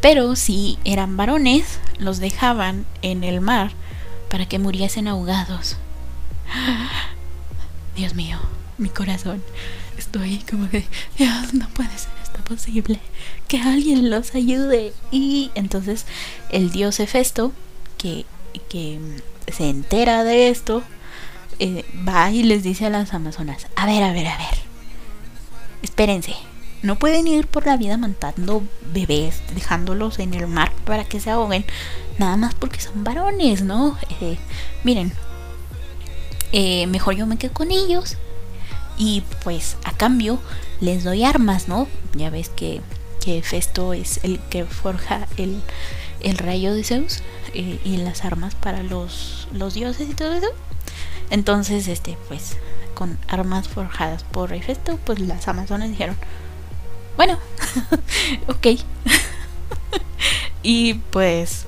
[0.00, 3.72] Pero si eran varones, los dejaban en el mar
[4.30, 5.76] para que muriesen ahogados.
[7.96, 8.38] Dios mío,
[8.78, 9.42] mi corazón.
[9.98, 10.86] Estoy como de,
[11.18, 13.00] Dios, no puede ser posible.
[13.48, 14.92] Que alguien los ayude.
[15.10, 16.06] Y entonces
[16.50, 17.52] el dios Hefesto,
[17.98, 18.24] que,
[18.68, 18.98] que
[19.52, 20.82] se entera de esto,
[21.58, 24.58] eh, va y les dice a las amazonas, a ver, a ver, a ver.
[25.82, 26.34] Espérense,
[26.82, 28.62] no pueden ir por la vida matando
[28.94, 31.66] bebés, dejándolos en el mar para que se ahoguen,
[32.18, 33.98] nada más porque son varones, ¿no?
[34.20, 34.38] Eh,
[34.84, 35.12] miren,
[36.52, 38.16] eh, mejor yo me quedo con ellos
[38.96, 40.40] y pues a cambio
[40.80, 41.88] les doy armas, ¿no?
[42.14, 42.80] Ya ves que,
[43.22, 45.62] que Festo es el que forja el,
[46.20, 47.22] el rayo de Zeus
[47.54, 50.48] eh, y las armas para los, los dioses y todo eso.
[51.30, 52.56] Entonces, este, pues,
[52.94, 56.16] con armas forjadas por Festo, pues las amazonas dijeron,
[57.16, 57.38] bueno,
[58.48, 58.66] ok.
[60.62, 61.66] y pues,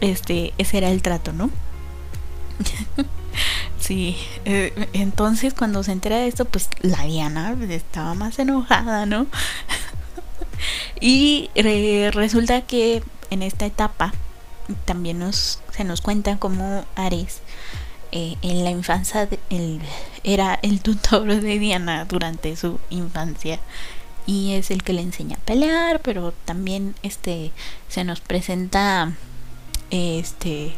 [0.00, 1.50] este, ese era el trato, ¿no?
[3.78, 9.26] sí, eh, entonces cuando se entera de esto, pues la Diana estaba más enojada, ¿no?
[11.00, 11.50] y
[12.12, 14.12] resulta que en esta etapa
[14.84, 17.40] también nos, se nos cuenta cómo Ares
[18.12, 19.28] eh, en la infancia
[20.22, 23.58] era el tutor de Diana durante su infancia
[24.26, 27.52] y es el que le enseña a pelear, pero también este
[27.88, 29.12] se nos presenta
[29.90, 30.74] este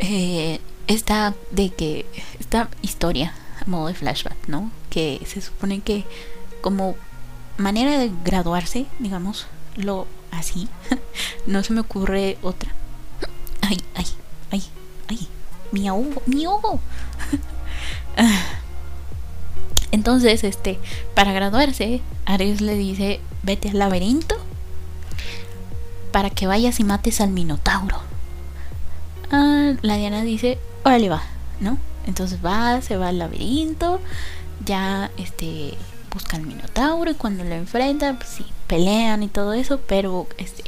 [0.00, 0.60] eh,
[0.94, 2.06] esta de que
[2.38, 4.70] esta historia a modo de flashback, ¿no?
[4.90, 6.04] Que se supone que
[6.60, 6.96] como
[7.56, 10.68] manera de graduarse, digamos, lo así,
[11.46, 12.72] no se me ocurre otra.
[13.60, 14.06] Ay, ay,
[14.50, 14.62] ay,
[15.08, 15.28] ay,
[15.70, 16.80] mi ojo, mi ojo.
[19.92, 20.78] Entonces, este,
[21.14, 24.36] para graduarse, Ares le dice, vete al laberinto
[26.12, 27.98] para que vayas y mates al Minotauro.
[29.30, 31.22] Ah, la Diana dice, órale va,
[31.60, 31.78] ¿no?
[32.06, 34.00] Entonces va, se va al laberinto,
[34.64, 35.76] ya este
[36.12, 40.64] busca al Minotauro y cuando lo enfrenta, pues sí, pelean y todo eso, pero este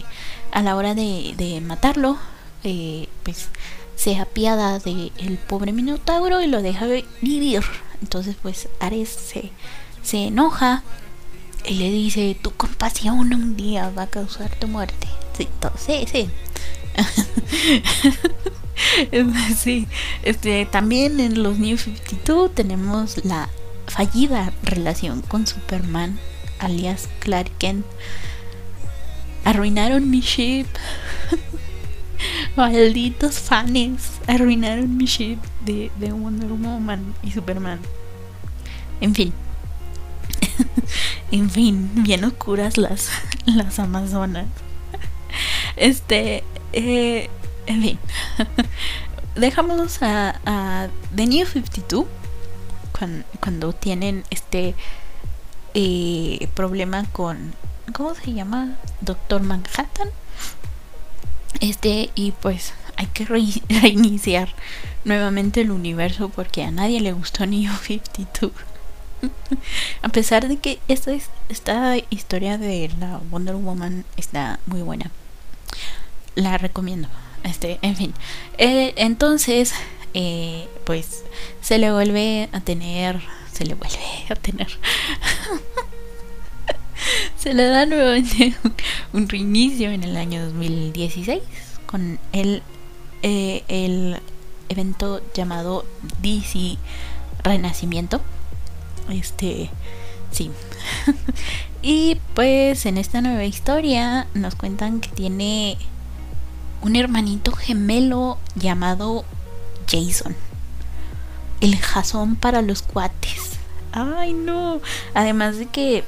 [0.52, 2.16] a la hora de, matarlo,
[2.62, 3.48] eh, pues
[3.96, 6.86] se apiada del el pobre Minotauro y lo deja
[7.20, 7.62] vivir.
[8.00, 9.50] Entonces pues Ares se,
[10.02, 10.82] se enoja
[11.66, 15.08] y le dice, tu compasión un día va a causar tu muerte.
[15.36, 15.48] Sí,
[15.78, 16.30] sí, sí.
[19.56, 19.86] sí,
[20.22, 23.48] este, también en los New 52 tenemos la
[23.86, 26.18] fallida relación con Superman,
[26.58, 27.86] alias Clark Kent.
[29.44, 30.66] Arruinaron mi ship.
[32.56, 34.12] Malditos fans.
[34.26, 37.78] Arruinaron mi ship de, de Wonder Woman y Superman.
[39.00, 39.32] En fin.
[41.30, 43.10] en fin, bien oscuras las,
[43.44, 44.46] las Amazonas.
[45.76, 47.28] Este, eh,
[47.66, 47.98] en fin.
[49.36, 52.06] Dejamos a, The New 52
[53.40, 54.74] cuando, tienen este
[55.74, 57.54] eh, problema con.
[57.92, 58.76] ¿Cómo se llama?
[59.00, 60.08] Doctor Manhattan.
[61.60, 63.24] Este, y pues hay que
[63.68, 64.48] reiniciar
[65.04, 68.52] nuevamente el universo porque a nadie le gustó New 52.
[70.02, 75.10] a pesar de que esta historia de la Wonder Woman está muy buena.
[76.34, 77.08] La recomiendo.
[77.44, 78.14] Este, en fin.
[78.58, 79.74] Eh, entonces,
[80.14, 81.22] eh, pues
[81.60, 83.20] se le vuelve a tener.
[83.52, 83.98] Se le vuelve
[84.30, 84.68] a tener.
[87.38, 88.54] se le da nuevamente
[89.12, 91.42] un, reinicio en el año 2016
[91.86, 92.62] con el,
[93.22, 94.20] eh, el
[94.70, 95.84] evento llamado
[96.22, 96.78] DC
[97.42, 98.22] Renacimiento.
[99.10, 99.68] Este,
[100.30, 100.50] sí.
[101.82, 105.76] y pues en esta nueva historia nos cuentan que tiene
[106.84, 109.24] un hermanito gemelo llamado
[109.90, 110.36] Jason.
[111.60, 113.58] El jazón para los cuates.
[113.92, 114.80] Ay, no.
[115.14, 116.04] Además de que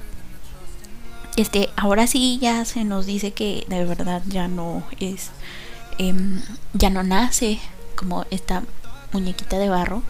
[1.36, 5.30] este, ahora sí ya se nos dice que de verdad ya no es,
[5.96, 6.42] em,
[6.74, 7.58] ya no nace
[7.94, 8.62] como esta
[9.12, 10.02] muñequita de barro.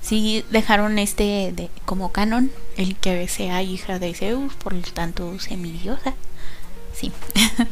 [0.00, 5.40] Sí dejaron este de, como canon el que sea hija de Zeus, por lo tanto
[5.40, 6.14] semidiosa.
[6.94, 7.10] Sí.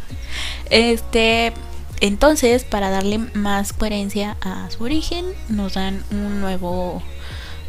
[0.70, 1.52] este,
[2.03, 7.01] entonces, para darle más coherencia a su origen, nos dan un nuevo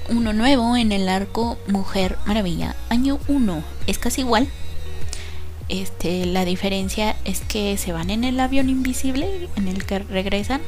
[0.10, 3.63] uno nuevo en el arco Mujer Maravilla, año 1.
[3.86, 4.48] Es casi igual.
[5.69, 10.62] Este, la diferencia es que se van en el avión invisible en el que regresan,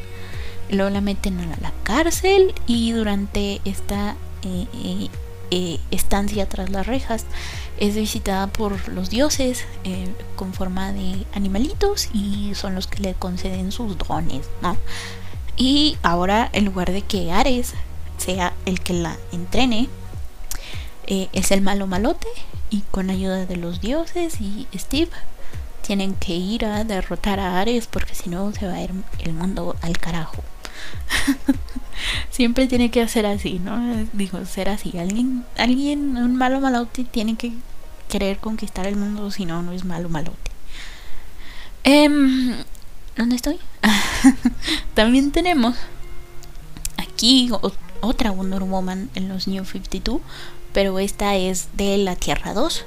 [0.70, 5.08] luego la meten a la cárcel y durante esta eh, eh,
[5.50, 7.26] eh, estancia tras las rejas
[7.78, 13.14] es visitada por los dioses eh, con forma de animalitos y son los que le
[13.14, 14.78] conceden sus dones, ¿no?
[15.58, 17.74] Y ahora en lugar de que Ares
[18.18, 19.90] sea el que la entrene,
[21.08, 22.28] eh, es el malo malote
[22.70, 25.12] y con ayuda de los dioses y Steve
[25.86, 29.34] tienen que ir a derrotar a Ares porque si no se va a ir el
[29.34, 30.44] mundo al carajo.
[32.30, 34.06] Siempre tiene que ser así, ¿no?
[34.14, 34.98] Digo, ser así.
[34.98, 37.54] Alguien, alguien, un malo malote tiene que
[38.10, 40.52] querer conquistar el mundo, si no, no es malo malote.
[41.84, 42.56] Em,
[43.16, 43.60] ¿Dónde estoy?
[44.94, 45.76] También tenemos
[46.98, 47.50] aquí
[48.02, 50.20] otra Wonder Woman en los New 52,
[50.74, 52.86] pero esta es de la Tierra 2.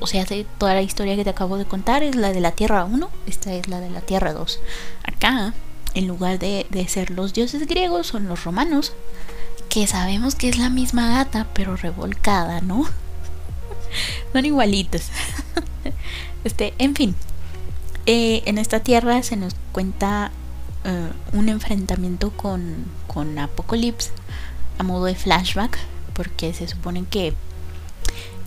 [0.00, 0.26] O sea,
[0.58, 3.52] toda la historia que te acabo de contar es la de la Tierra 1, esta
[3.52, 4.58] es la de la Tierra 2.
[5.04, 5.54] Acá
[5.94, 8.92] en lugar de, ser los dioses griegos, son los romanos,
[9.68, 12.84] que sabemos que es la misma gata, pero revolcada, ¿no?
[14.32, 15.08] son igualitos.
[16.44, 17.14] este, en fin,
[18.06, 20.30] eh, en esta tierra se nos cuenta
[20.84, 24.10] eh, un enfrentamiento con, con Apocalypse
[24.78, 25.78] a modo de flashback,
[26.14, 27.34] porque se supone que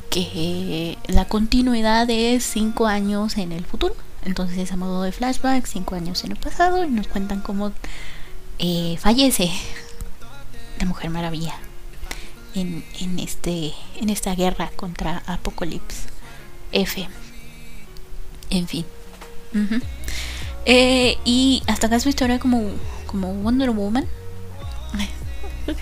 [0.09, 3.95] que la continuidad es cinco años en el futuro.
[4.25, 7.71] Entonces a modo de flashback, cinco años en el pasado, y nos cuentan cómo
[8.59, 9.51] eh, fallece
[10.79, 11.55] la Mujer Maravilla
[12.55, 16.15] en, en, este, en esta guerra contra Apocalypse.
[16.71, 17.07] F.
[18.49, 18.85] En fin.
[20.65, 22.63] Eh, y hasta acá su historia como,
[23.07, 24.07] como Wonder Woman.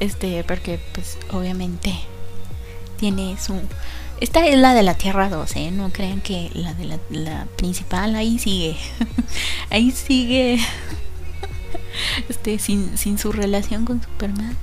[0.00, 1.94] Este, porque pues obviamente
[2.98, 3.54] tiene su...
[4.20, 5.70] Esta es la de la Tierra 12, ¿eh?
[5.70, 8.76] no crean que la de la, la principal ahí sigue.
[9.70, 10.58] ahí sigue
[12.28, 14.56] este, sin, sin su relación con Superman.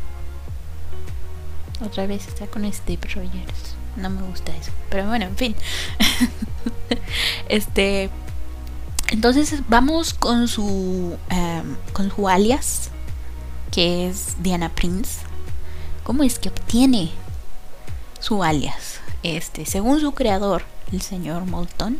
[1.85, 3.75] Otra vez está con Steve Rogers.
[3.97, 4.71] No me gusta eso.
[4.89, 5.55] Pero bueno, en fin.
[7.49, 8.09] este.
[9.09, 11.17] Entonces vamos con su.
[11.29, 12.89] Em, con su alias.
[13.71, 15.21] Que es Diana Prince.
[16.03, 17.11] ¿Cómo es que obtiene
[18.19, 19.00] su alias?
[19.23, 21.99] Este, según su creador, el señor Moulton,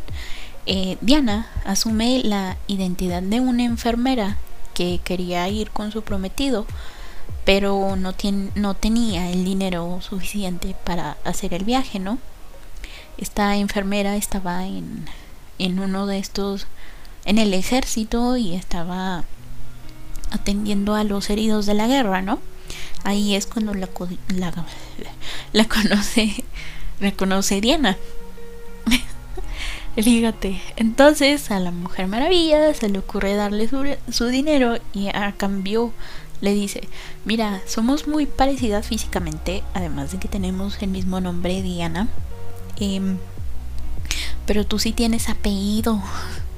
[0.66, 4.38] eh, Diana asume la identidad de una enfermera
[4.74, 6.66] que quería ir con su prometido,
[7.44, 8.14] pero no,
[8.54, 12.18] no tenía el dinero suficiente para hacer el viaje, ¿no?
[13.18, 15.06] Esta enfermera estaba en,
[15.58, 16.66] en uno de estos,
[17.24, 19.24] en el ejército y estaba
[20.30, 22.38] atendiendo a los heridos de la guerra, ¿no?
[23.04, 23.88] Ahí es cuando la,
[24.28, 24.54] la,
[25.52, 26.44] la conoce,
[27.02, 27.98] reconoce Diana.
[29.96, 35.92] Fíjate, entonces a la Mujer Maravilla se le ocurre darle su, dinero y a cambio
[36.40, 36.88] le dice,
[37.24, 42.08] mira, somos muy parecidas físicamente, además de que tenemos el mismo nombre, Diana,
[42.78, 43.18] em,
[44.46, 46.02] pero tú sí tienes apellido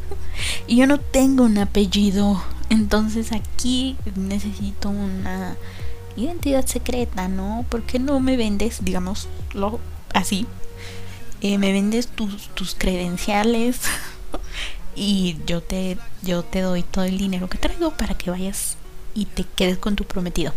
[0.67, 5.57] y yo no tengo un apellido, entonces aquí necesito una
[6.17, 7.65] identidad secreta, ¿no?
[7.69, 9.81] ¿Por qué no me vendes, digamos, lo
[10.15, 10.47] así?
[11.43, 13.81] Eh, me vendes tus, tus credenciales
[14.97, 18.79] y yo te, yo te doy todo el dinero que traigo para que vayas
[19.15, 20.55] y te quedes con tu prometido.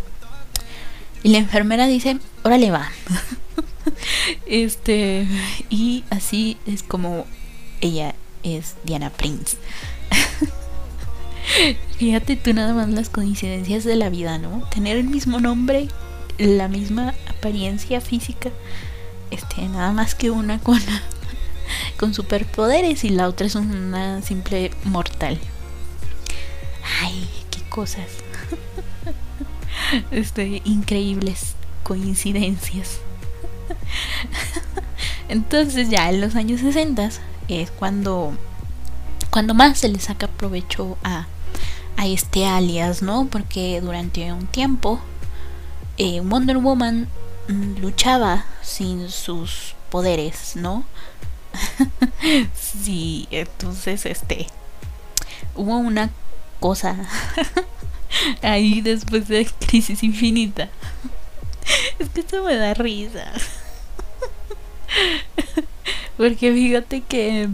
[1.23, 2.89] Y la enfermera dice, órale va.
[4.45, 5.27] este,
[5.69, 7.25] y así es como
[7.81, 9.57] ella es Diana Prince.
[11.97, 14.67] Fíjate tú nada más las coincidencias de la vida, ¿no?
[14.69, 15.87] Tener el mismo nombre,
[16.37, 18.51] la misma apariencia física
[19.32, 20.80] este, nada más que una con,
[21.99, 25.39] con superpoderes y la otra es una simple mortal.
[27.01, 28.07] Ay, qué cosas.
[30.11, 32.99] Este, increíbles coincidencias.
[35.30, 37.09] Entonces ya en los años 60
[37.47, 38.34] es cuando
[39.30, 41.28] cuando más se le saca provecho a,
[41.95, 43.28] a este alias, ¿no?
[43.32, 44.99] Porque durante un tiempo
[45.97, 47.07] eh, Wonder Woman
[47.47, 50.84] Mm, luchaba sin sus poderes, ¿no?
[52.55, 54.47] sí, entonces este
[55.55, 56.11] hubo una
[56.59, 56.97] cosa
[58.41, 60.70] ahí después de Crisis Infinita.
[61.99, 63.32] es que esto me da risa.
[66.18, 67.49] Porque fíjate que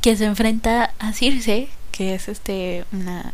[0.00, 3.32] que se enfrenta a Circe, que es este una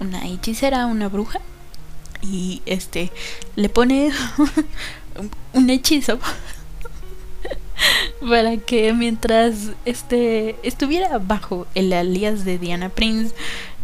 [0.00, 1.40] una hechicera, una bruja
[2.22, 3.12] y este
[3.56, 4.10] le pone
[5.52, 6.18] un hechizo
[8.28, 13.34] para que mientras este estuviera bajo el alias de Diana Prince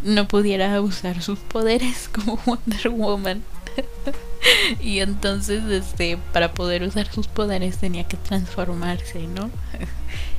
[0.03, 3.43] no pudiera usar sus poderes como Wonder Woman.
[4.81, 9.51] y entonces este para poder usar sus poderes tenía que transformarse, ¿no?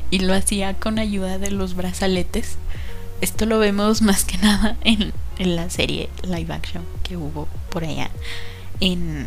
[0.10, 2.58] y lo hacía con ayuda de los brazaletes.
[3.22, 7.84] Esto lo vemos más que nada en en la serie live action que hubo por
[7.84, 8.12] allá
[8.80, 9.26] en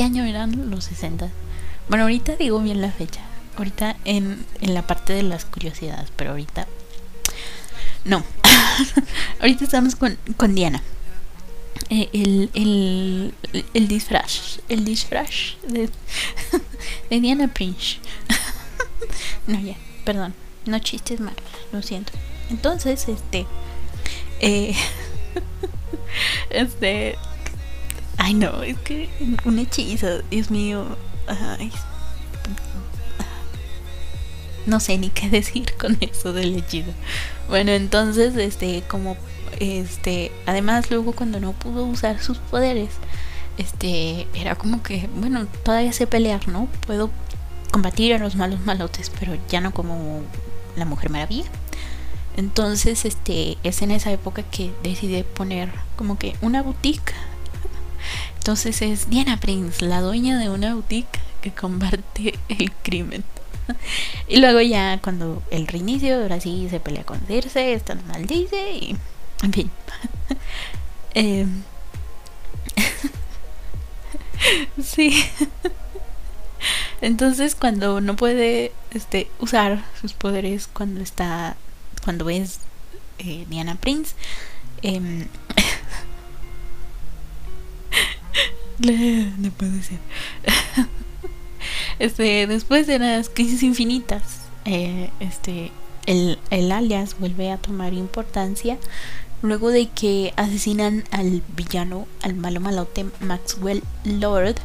[0.00, 1.28] ¿qué año eran los 60?
[1.90, 3.20] Bueno, ahorita digo bien la fecha.
[3.58, 6.66] Ahorita en, en la parte de las curiosidades, pero ahorita
[8.06, 8.24] no.
[9.40, 10.82] ahorita estamos con, con Diana.
[11.90, 13.34] Eh, el, el,
[13.74, 15.90] el, disfraz, el disfraz de,
[17.10, 17.98] de Diana Prince.
[19.46, 19.76] no, ya,
[20.06, 20.32] perdón,
[20.64, 21.34] no chistes mal,
[21.72, 22.12] lo siento.
[22.48, 23.46] Entonces, este,
[24.40, 24.74] eh,
[26.48, 27.18] este.
[28.22, 29.08] Ay, no, es que
[29.46, 30.84] un hechizo, Dios mío.
[34.66, 36.90] no sé ni qué decir con eso del hechizo.
[37.48, 39.16] Bueno, entonces, este, como.
[39.58, 42.90] Este, además, luego cuando no pudo usar sus poderes,
[43.56, 46.68] este, era como que, bueno, todavía sé pelear, ¿no?
[46.86, 47.10] Puedo
[47.70, 50.20] combatir a los malos malotes, pero ya no como
[50.76, 51.48] la Mujer Maravilla.
[52.36, 57.14] Entonces, este, es en esa época que decidí poner como que una boutique.
[58.40, 63.22] Entonces es Diana Prince, la dueña de una boutique que combate el crimen.
[64.28, 68.72] Y luego ya cuando el reinicio, ahora sí se pelea con Circe, esta no maldice
[68.72, 68.96] y...
[69.42, 69.70] En fin.
[71.14, 71.46] eh,
[74.82, 75.22] sí.
[77.02, 81.58] Entonces cuando no puede este, usar sus poderes cuando está,
[82.04, 82.60] cuando es
[83.18, 84.14] eh, Diana Prince,
[84.80, 85.26] eh,
[89.38, 89.98] no puede ser.
[91.98, 94.22] este, después de las crisis infinitas,
[94.64, 95.70] eh, este,
[96.06, 98.78] el, el alias vuelve a tomar importancia
[99.42, 104.56] luego de que asesinan al villano, al malo malote Maxwell Lord.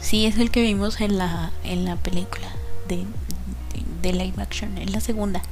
[0.00, 2.48] Sí, es el que vimos en la, en la película
[2.88, 3.04] de,
[4.02, 5.42] de, live action, en la segunda.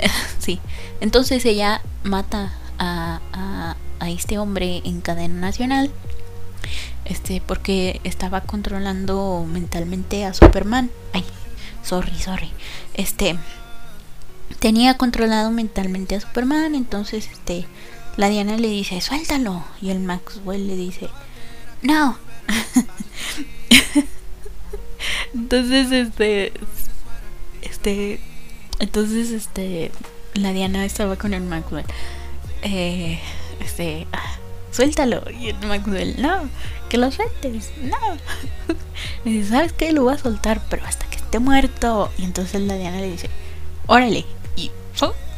[0.38, 0.60] sí,
[1.00, 5.90] entonces ella mata a, a, a, este hombre en cadena nacional.
[7.12, 10.90] Este, porque estaba controlando mentalmente a Superman.
[11.12, 11.22] Ay,
[11.82, 12.50] sorry, sorry.
[12.94, 13.36] Este
[14.60, 17.66] tenía controlado mentalmente a Superman, entonces este
[18.16, 21.10] la Diana le dice, "Suéltalo." Y el Maxwell le dice,
[21.82, 22.16] "No."
[25.34, 26.54] entonces este
[27.60, 28.20] este
[28.78, 29.92] entonces este
[30.32, 31.84] la Diana estaba con el Maxwell.
[32.62, 33.20] Eh,
[33.60, 34.36] este, ah,
[34.70, 35.24] suéltalo.
[35.30, 36.48] Y el Maxwell, no,
[36.92, 37.96] que lo sueltes, no.
[39.24, 39.92] Le dice, ¿sabes qué?
[39.92, 42.10] Lo voy a soltar, pero hasta que esté muerto.
[42.18, 43.30] Y entonces la Diana le dice,
[43.86, 44.26] órale,
[44.56, 44.70] y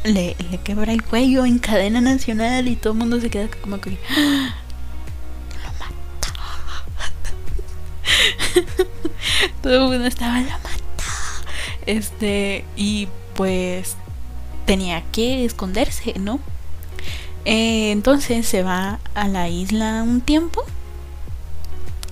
[0.03, 3.79] le, le quebra el cuello en cadena nacional y todo el mundo se queda como
[3.79, 4.55] que ¡Ah!
[5.63, 6.33] lo mata
[9.63, 10.69] todo el mundo estaba lo mata
[11.87, 13.95] este y pues
[14.67, 16.39] tenía que esconderse no
[17.45, 20.65] eh, entonces se va a la isla un tiempo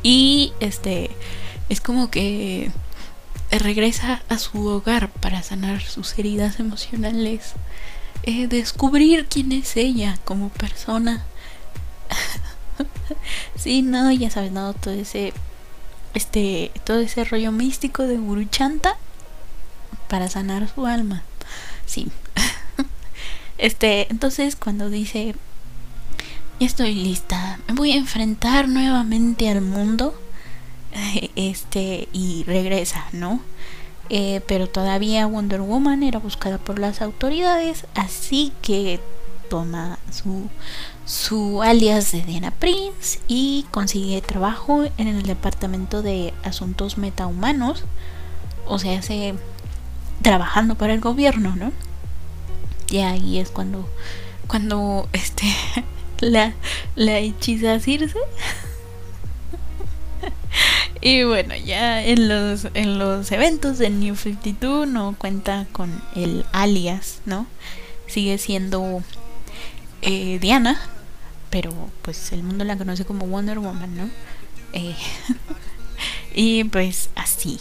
[0.03, 1.09] y este
[1.69, 2.71] es como que
[3.49, 7.53] regresa a su hogar para sanar sus heridas emocionales,
[8.23, 11.23] eh, descubrir quién es ella como persona.
[13.55, 15.33] sí, no, ya sabes, no, todo ese,
[16.13, 18.97] este, todo ese rollo místico de Guruchanta
[20.09, 21.23] para sanar su alma.
[21.85, 22.11] Sí.
[23.57, 25.35] este, entonces cuando dice,
[26.65, 30.13] estoy lista, me voy a enfrentar nuevamente al mundo
[31.35, 33.39] este y regresa, ¿no?
[34.09, 38.99] Eh, pero todavía Wonder Woman era buscada por las autoridades, así que
[39.49, 40.49] toma su,
[41.05, 47.85] su alias de Diana Prince y consigue trabajo en el departamento de asuntos metahumanos,
[48.67, 49.35] o sea, se
[50.21, 51.71] trabajando para el gobierno, ¿no?
[52.89, 53.87] Y ahí es cuando
[54.47, 55.45] cuando este
[56.23, 56.53] la
[56.95, 57.79] la hechiza
[61.05, 66.45] y bueno, ya en los, en los eventos de New 52 no cuenta con el
[66.53, 67.45] alias, ¿no?
[68.07, 69.03] Sigue siendo
[70.01, 70.79] eh, Diana,
[71.49, 74.09] pero pues el mundo la conoce como Wonder Woman, ¿no?
[74.71, 74.95] Eh,
[76.35, 77.59] y pues así.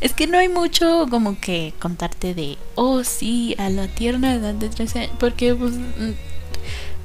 [0.00, 4.54] Es que no hay mucho como que contarte de, oh sí, a la tierna edad
[4.54, 5.74] de 13 años, porque pues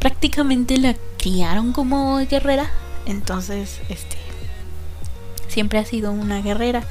[0.02, 2.72] prácticamente la criaron como guerrera,
[3.06, 4.18] entonces, este,
[5.47, 6.84] siempre ha sido una guerrera.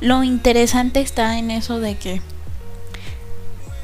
[0.00, 2.20] Lo interesante está en eso de que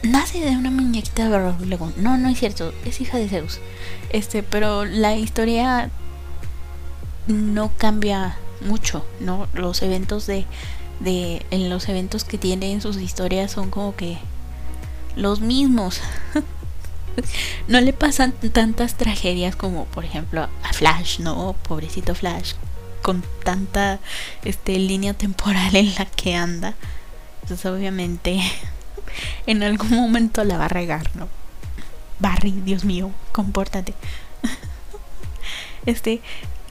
[0.03, 3.61] nace de una muñequita de luego No, no es cierto, es hija de Zeus.
[4.11, 5.91] Este, pero la historia
[7.29, 9.47] no cambia mucho, ¿no?
[9.55, 10.45] Los eventos de,
[10.99, 14.19] de en los eventos que tiene en sus historias son como que
[15.15, 16.01] los mismos.
[17.69, 21.55] no le pasan tantas tragedias como por ejemplo a Flash, ¿no?
[21.67, 22.55] Pobrecito Flash,
[23.03, 24.01] con tanta
[24.45, 26.75] este, línea temporal en la que anda.
[27.43, 28.41] Entonces obviamente
[29.47, 31.29] en algún momento la va a regar, ¿no?
[32.19, 33.95] Barry, Dios mío, compórtate.
[35.85, 36.21] Este,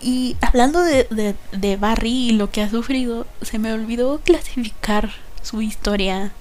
[0.01, 5.11] y hablando de, Barry y lo que ha sufrido, se me olvidó clasificar
[5.41, 6.31] su historia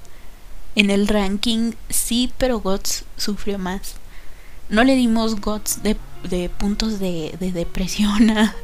[0.75, 1.73] en el ranking.
[1.89, 3.95] Sí, pero Gots sufrió más.
[4.69, 5.97] No le dimos Gots de
[6.29, 8.55] de puntos de, depresión a,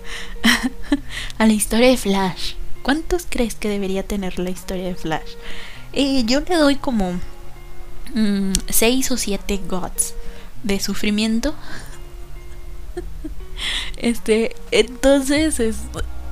[1.38, 2.54] la historia de Flash.
[2.82, 5.32] ¿Cuántos crees que debería tener la historia de Flash?
[5.92, 7.18] Eh, yo le doy como
[8.68, 10.14] 6 mm, o 7 gods
[10.62, 11.54] de sufrimiento.
[13.96, 15.78] este, entonces es,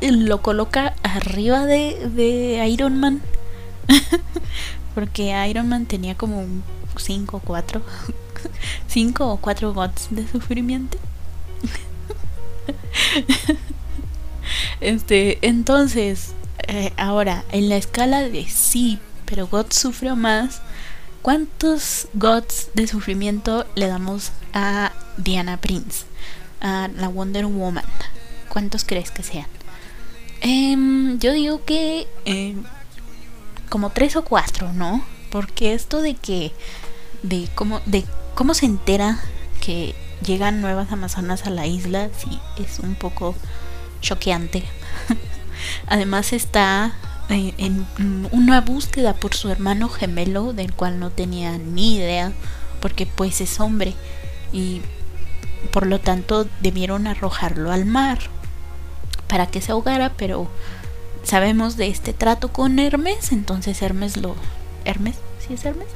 [0.00, 3.22] lo coloca arriba de, de Iron Man.
[4.94, 6.44] Porque Iron Man tenía como
[6.96, 7.82] 5 o 4.
[8.86, 10.98] 5 o 4 gods de sufrimiento.
[14.80, 16.34] este, entonces,
[16.68, 20.60] eh, ahora, en la escala de sí, pero God sufrió más,
[21.22, 26.06] ¿cuántos gods de sufrimiento le damos a Diana Prince?
[26.60, 27.84] A la Wonder Woman.
[28.48, 29.46] ¿Cuántos crees que sean?
[30.40, 32.62] Em, yo digo que em,
[33.74, 35.04] como tres o cuatro, ¿no?
[35.30, 36.52] Porque esto de que
[37.24, 38.04] de cómo de
[38.36, 39.18] cómo se entera
[39.60, 43.34] que llegan nuevas amazonas a la isla sí es un poco
[44.00, 44.62] choqueante.
[45.88, 46.94] Además está
[47.30, 47.84] eh, en
[48.30, 52.30] una búsqueda por su hermano gemelo del cual no tenía ni idea
[52.78, 53.94] porque pues es hombre
[54.52, 54.82] y
[55.72, 58.20] por lo tanto debieron arrojarlo al mar
[59.26, 60.48] para que se ahogara, pero
[61.24, 64.36] sabemos de este trato con Hermes, entonces Hermes lo...
[64.84, 65.16] ¿Hermes?
[65.46, 65.88] ¿Sí es Hermes?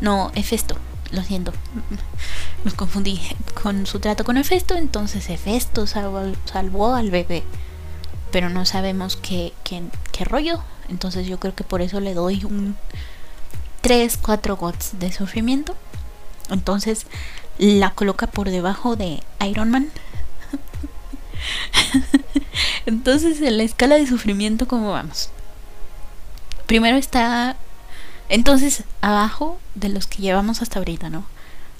[0.00, 0.76] No, Hefesto,
[1.12, 1.52] lo siento,
[2.64, 3.20] nos confundí
[3.62, 7.42] con su trato con Hefesto, entonces Hefesto salvó, al bebé,
[8.30, 12.44] pero no sabemos qué, qué, qué rollo, entonces yo creo que por eso le doy
[12.44, 12.76] un
[13.84, 15.76] 3, 4 gots de sufrimiento.
[16.50, 17.06] Entonces
[17.58, 19.90] la coloca por debajo de Iron Man.
[22.86, 25.30] Entonces en la escala de sufrimiento, ¿cómo vamos?
[26.66, 27.56] Primero está...
[28.28, 31.26] Entonces, abajo de los que llevamos hasta ahorita, ¿no?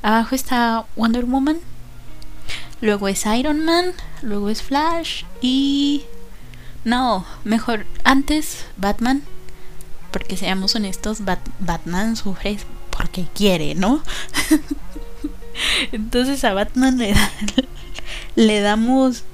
[0.02, 1.58] Abajo está Wonder Woman.
[2.80, 3.92] Luego es Iron Man.
[4.22, 5.24] Luego es Flash.
[5.40, 6.04] Y...
[6.84, 9.22] No, mejor antes Batman.
[10.10, 11.22] Porque seamos honestos,
[11.58, 12.58] Batman sufre
[12.90, 14.02] porque quiere, ¿no?
[15.92, 17.14] entonces a Batman le,
[18.36, 19.24] le damos...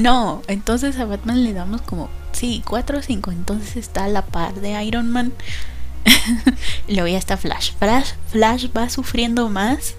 [0.00, 2.08] No, entonces a Batman le damos como...
[2.32, 3.32] Sí, 4 o 5.
[3.32, 5.34] Entonces está a la par de Iron Man.
[6.88, 7.72] y luego ya está Flash.
[7.78, 8.12] Flash.
[8.30, 9.96] Flash va sufriendo más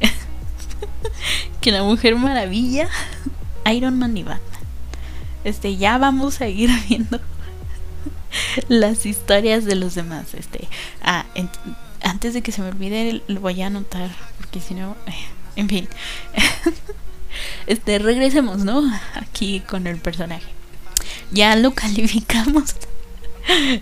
[1.60, 2.88] que la Mujer Maravilla,
[3.72, 4.60] Iron Man y Batman.
[5.44, 7.20] Este, ya vamos a ir viendo
[8.66, 10.34] las historias de los demás.
[10.34, 10.66] Este,
[11.00, 11.26] ah,
[12.02, 14.96] antes de que se me olvide, lo voy a anotar, porque si no,
[15.54, 15.88] en fin.
[17.66, 18.82] Este, regresemos, ¿no?
[19.14, 20.46] Aquí con el personaje.
[21.30, 22.76] Ya lo calificamos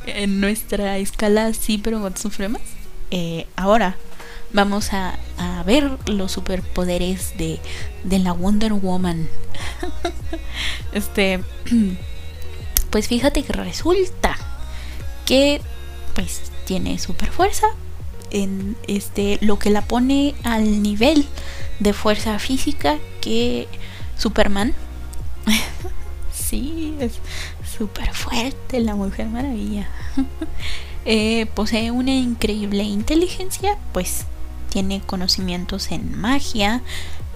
[0.07, 2.63] en nuestra escala sí, pero sufre más.
[3.11, 3.97] Eh, ahora
[4.53, 7.61] vamos a, a, ver los superpoderes de,
[8.05, 9.29] de la Wonder Woman.
[10.93, 11.41] este,
[12.91, 14.37] pues fíjate que resulta
[15.27, 15.61] que
[16.15, 17.67] pues tiene super fuerza,
[18.33, 21.27] en este lo que la pone al nivel
[21.83, 23.69] de fuerza física que
[24.17, 24.75] Superman.
[26.33, 27.19] sí, es
[27.77, 29.89] súper fuerte la Mujer Maravilla.
[31.05, 34.25] Eh, posee una increíble inteligencia, pues
[34.69, 36.81] tiene conocimientos en magia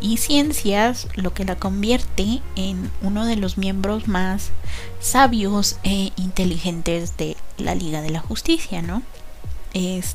[0.00, 4.50] y ciencias, lo que la convierte en uno de los miembros más
[5.00, 9.02] sabios e inteligentes de la Liga de la Justicia, ¿no?
[9.74, 10.14] Es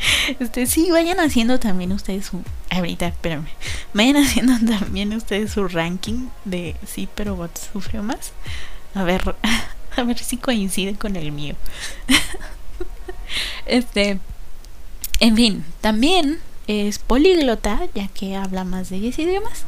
[0.40, 2.42] este, sí, vayan haciendo también ustedes su.
[2.70, 3.46] Ahorita, espérame.
[3.94, 8.32] Vayan haciendo también ustedes su ranking de sí, pero Bot sufrió más.
[8.94, 9.36] A ver,
[9.96, 11.56] a ver si coincide con el mío.
[13.66, 14.20] este.
[15.20, 16.38] En fin, también
[16.68, 19.64] es políglota, ya que habla más de 10 idiomas.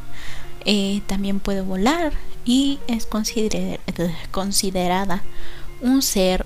[0.63, 2.13] Eh, también puede volar
[2.45, 3.05] y es
[4.31, 5.23] considerada
[5.81, 6.45] un ser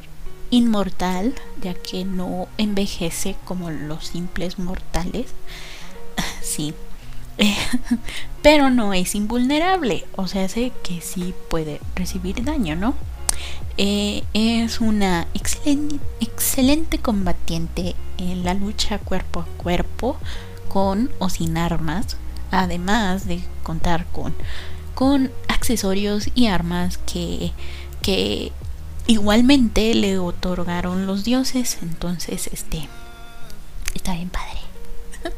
[0.51, 5.27] inmortal, ya que no envejece como los simples mortales.
[6.41, 6.73] Sí.
[8.41, 12.93] Pero no es invulnerable, o sea, sé que sí puede recibir daño, ¿no?
[13.77, 20.17] Eh, es una excelente, excelente combatiente en la lucha cuerpo a cuerpo,
[20.69, 22.17] con o sin armas,
[22.51, 24.33] además de contar con,
[24.93, 27.51] con accesorios y armas que,
[28.01, 28.51] que
[29.07, 31.77] igualmente le otorgaron los dioses.
[31.81, 32.87] Entonces, este.
[33.93, 34.59] Está bien padre.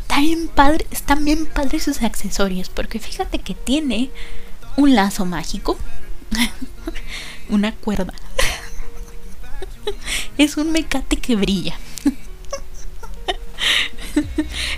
[0.00, 0.86] está bien padre.
[0.90, 2.68] Están bien padres sus accesorios.
[2.68, 4.10] Porque fíjate que tiene
[4.76, 5.78] un lazo mágico.
[7.48, 8.14] una cuerda.
[10.38, 11.78] es un mecate que brilla.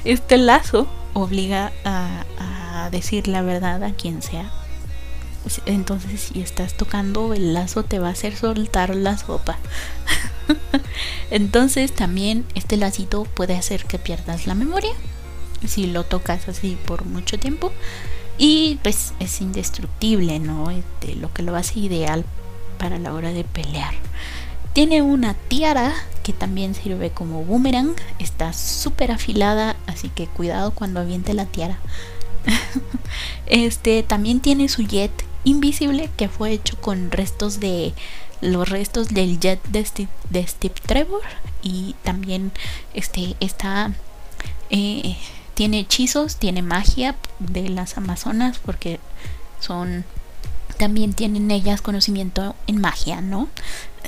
[0.05, 4.51] este lazo obliga a, a decir la verdad a quien sea
[5.66, 9.59] entonces si estás tocando el lazo te va a hacer soltar la sopa.
[11.30, 14.93] Entonces también este lacito puede hacer que pierdas la memoria
[15.66, 17.72] si lo tocas así por mucho tiempo.
[18.39, 20.70] Y pues es indestructible, ¿no?
[20.70, 22.24] Este, lo que lo hace ideal
[22.78, 23.95] para la hora de pelear.
[24.72, 27.97] Tiene una tiara que también sirve como boomerang.
[28.20, 31.80] Está súper afilada, así que cuidado cuando aviente la tiara.
[33.47, 35.11] este también tiene su jet
[35.49, 37.94] invisible que fue hecho con restos de
[38.40, 41.22] los restos del jet de Steve, Trevor
[41.62, 42.53] y también
[42.94, 43.92] este está
[44.70, 45.16] eh,
[45.55, 49.01] tiene hechizos tiene magia de las amazonas porque
[49.61, 50.05] son
[50.76, 53.49] también tienen ellas conocimiento en magia, ¿no?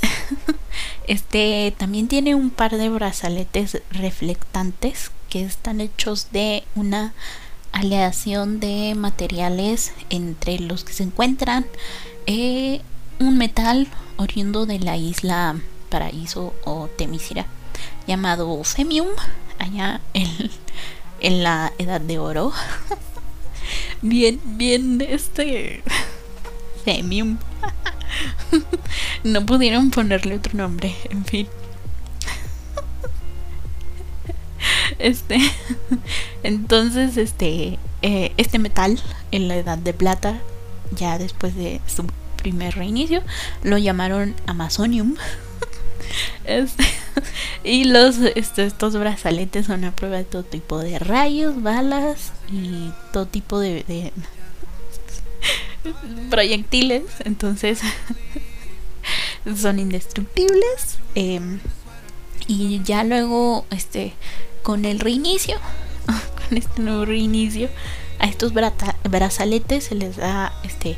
[1.09, 7.12] este también tiene un par de brazaletes reflectantes que están hechos de una
[7.73, 11.66] aleación de materiales entre los que se encuentran
[12.27, 12.81] eh,
[13.18, 15.57] un metal oriundo de la isla
[15.89, 17.47] Paraíso o Temisira
[18.07, 19.09] llamado Femium
[19.59, 20.51] allá en,
[21.21, 22.53] en la Edad de Oro.
[24.03, 25.83] Bien bien este
[26.85, 27.39] Femium.
[29.23, 31.47] No pudieron ponerle otro nombre en fin
[35.01, 35.38] este
[36.42, 40.40] entonces este eh, este metal en la edad de plata
[40.96, 43.22] ya después de su primer reinicio
[43.62, 45.16] lo llamaron amazonium.
[46.44, 46.84] Este,
[47.64, 52.90] y los este, estos brazaletes son a prueba de todo tipo de rayos balas y
[53.12, 54.12] todo tipo de,
[56.30, 57.05] proyectiles.
[57.24, 57.80] Entonces
[59.57, 61.61] son indestructibles em,
[62.48, 64.14] y ya luego este
[64.71, 65.57] con el reinicio,
[66.07, 67.68] con este nuevo reinicio,
[68.21, 70.97] a estos brazaletes se les da este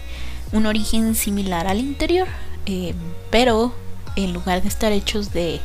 [0.53, 2.29] un origen similar al interior,
[2.66, 2.93] eh,
[3.31, 3.75] pero
[4.14, 5.62] en lugar de estar hechos de,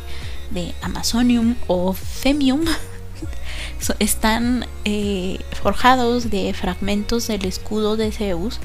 [0.51, 2.63] de Amazonium o Femium,
[3.99, 8.61] están eh, forjados de fragmentos del escudo de Zeus,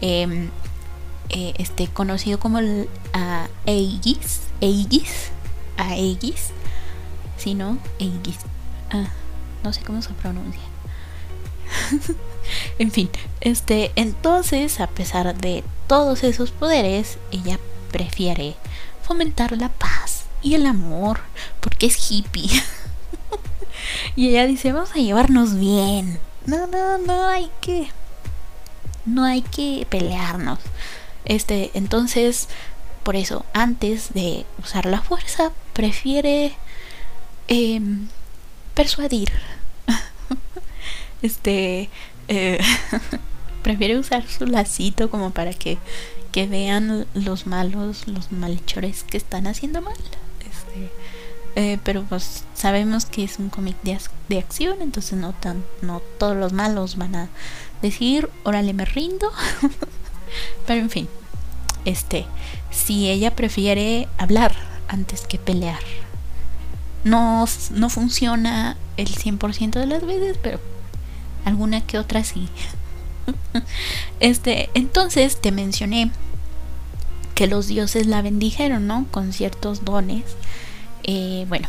[0.00, 0.48] em,
[1.28, 2.88] eh, este, conocido como el
[3.66, 5.30] Aegis, Aegis,
[5.76, 6.48] Aegis,
[7.36, 8.38] si no, Aegis,
[8.90, 9.08] Ah,
[9.62, 10.62] no sé cómo se pronuncia.
[12.78, 13.10] en fin,
[13.40, 17.58] este, entonces, a pesar de todos esos poderes, ella
[17.92, 18.56] prefiere
[19.02, 21.20] fomentar la paz y el amor
[21.60, 22.50] porque es hippie.
[24.16, 26.18] y ella dice, vamos a llevarnos bien.
[26.46, 27.88] No, no, no hay que
[29.04, 30.58] no hay que pelearnos.
[31.24, 32.48] Este, entonces,
[33.02, 36.52] por eso antes de usar la fuerza, prefiere
[37.48, 37.80] eh,
[38.80, 39.30] persuadir.
[41.22, 41.90] este
[42.28, 42.58] eh,
[43.62, 45.76] prefiere usar su lacito como para que,
[46.32, 49.98] que vean los malos, los malhechores que están haciendo mal.
[50.40, 50.90] Este,
[51.56, 53.98] eh, pero pues sabemos que es un cómic de,
[54.30, 57.28] de, acción, entonces no tan, no todos los malos van a
[57.82, 59.30] decir, órale me rindo.
[60.66, 61.08] pero en fin,
[61.84, 62.24] este,
[62.70, 64.54] si ella prefiere hablar
[64.88, 65.80] antes que pelear
[67.04, 70.60] no, no funciona el 100% de las veces, pero
[71.44, 72.48] alguna que otra sí.
[74.20, 76.10] este, entonces te mencioné
[77.34, 79.06] que los dioses la bendijeron, ¿no?
[79.10, 80.24] Con ciertos dones.
[81.04, 81.68] Eh, bueno,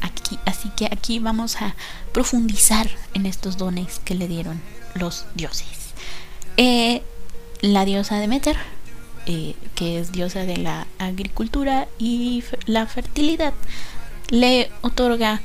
[0.00, 1.74] aquí, así que aquí vamos a
[2.12, 4.60] profundizar en estos dones que le dieron
[4.94, 5.66] los dioses.
[6.56, 7.02] Eh,
[7.60, 8.56] la diosa Demeter,
[9.26, 13.52] eh, que es diosa de la agricultura y la fertilidad,
[14.30, 15.40] le otorga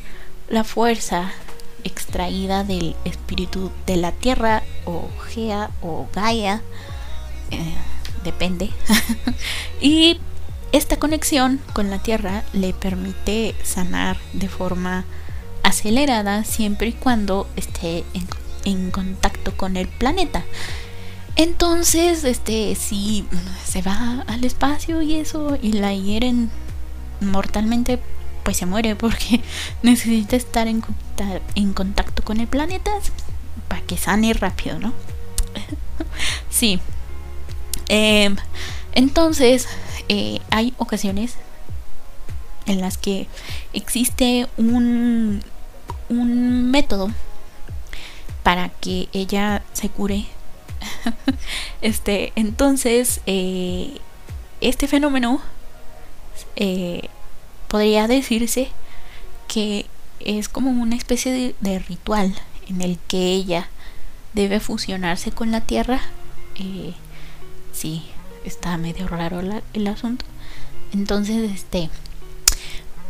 [0.48, 1.32] la fuerza
[1.84, 6.62] extraída del espíritu de la tierra o Gea o Gaia,
[7.52, 7.74] eh,
[8.24, 8.72] depende.
[9.82, 10.20] y
[10.72, 15.06] esta conexión con la tierra le permite sanar de forma
[15.64, 18.28] acelerada siempre y cuando esté en,
[18.66, 20.44] en contacto con el planeta.
[21.36, 23.26] Entonces, este, si
[23.66, 26.50] se va al espacio y eso y la hieren
[27.20, 28.00] mortalmente,
[28.46, 29.42] pues se muere porque
[29.82, 30.82] necesita estar en,
[31.74, 32.92] contacto con el planeta
[33.68, 34.94] para que sane rápido, ¿no?
[36.50, 36.80] sí.
[37.90, 38.38] Em,
[38.94, 39.68] entonces,
[40.08, 41.36] eh, hay ocasiones
[42.68, 43.28] en las que
[43.74, 45.42] existe un,
[46.10, 47.10] un método
[48.44, 50.26] para que ella se cure.
[51.82, 53.98] este, entonces, eh,
[54.62, 55.42] este fenómeno
[56.56, 57.10] eh,
[57.68, 58.70] podría decirse
[59.48, 59.86] que
[60.20, 62.34] es como una especie de, ritual
[62.68, 63.70] en el que ella
[64.34, 66.02] debe fusionarse con la tierra.
[66.56, 66.94] Eh,
[67.74, 68.04] sí,
[68.44, 69.42] está medio raro
[69.74, 70.26] el asunto.
[70.94, 71.90] Entonces, este,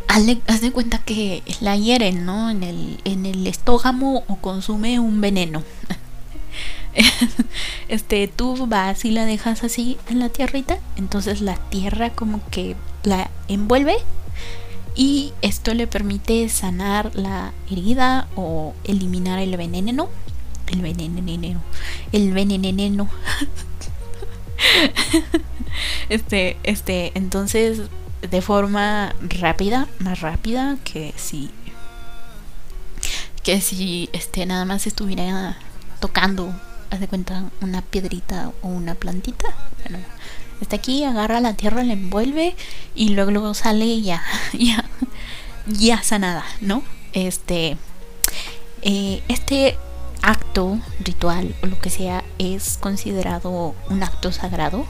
[0.08, 2.50] haz de, cuenta que la hieren, ¿no?
[2.50, 5.64] En el, en el estógamo o consume un veneno.
[7.88, 12.76] este, tú vas y la dejas así en la tierrita, entonces la tierra como que
[13.04, 13.98] la envuelve
[14.96, 20.10] y esto le permite sanar la herida o eliminar el veneno.
[20.68, 21.62] El veneno.
[22.12, 23.10] El veneno.
[26.10, 27.82] este, este, entonces
[28.22, 31.52] de forma rápida, más rápida que si
[33.44, 35.58] que si este nada más estuviera
[36.00, 36.52] tocando
[36.90, 39.54] haz de cuenta una piedrita o una plantita.
[40.62, 42.56] Está aquí, agarra la tierra, la envuelve
[42.96, 44.86] y luego, sale ya, ya,
[45.68, 46.84] ya sanada, ¿no?
[47.14, 47.78] Este,
[48.82, 49.78] eh, este
[50.22, 54.86] acto ritual o lo que sea es considerado un acto sagrado,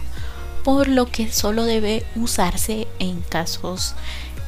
[0.64, 3.96] por lo que solo debe usarse en casos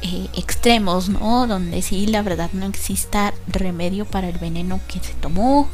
[0.00, 1.46] eh, extremos, ¿no?
[1.46, 5.68] Donde sí, la verdad no exista remedio para el veneno que se tomó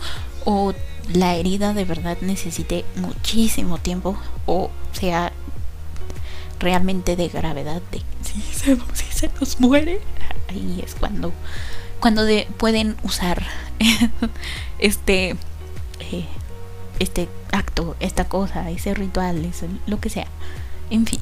[0.44, 0.72] o
[1.12, 5.32] la herida de verdad necesite muchísimo tiempo o sea
[6.58, 8.40] realmente de gravedad de si
[9.12, 10.00] se, nos muere.
[10.48, 11.32] Ahí es cuando
[12.00, 13.42] cuando de, pueden usar
[14.78, 15.36] este
[16.00, 16.26] eh,
[16.98, 20.26] este acto esta cosa ese ritual ese, lo que sea.
[20.90, 21.20] En fin.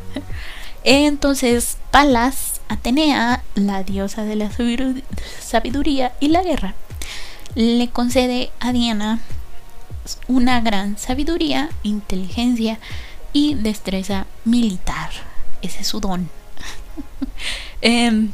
[0.84, 4.50] Entonces Palas Atenea la diosa de la
[5.40, 6.74] sabiduría y la guerra
[7.54, 9.20] le concede a Diana
[10.26, 12.78] una gran sabiduría, inteligencia
[13.32, 15.10] y destreza militar.
[15.62, 16.28] Ese es su don.
[17.80, 18.32] Em,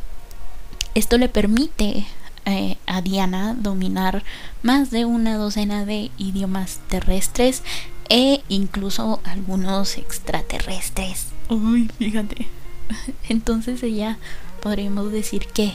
[0.95, 2.07] esto le permite
[2.47, 4.23] eh, a Diana dominar
[4.63, 7.63] más de una docena de idiomas terrestres
[8.09, 11.27] e incluso algunos extraterrestres.
[11.51, 12.47] Uy, fíjate.
[13.29, 14.19] Entonces ella
[14.63, 15.75] podríamos decir que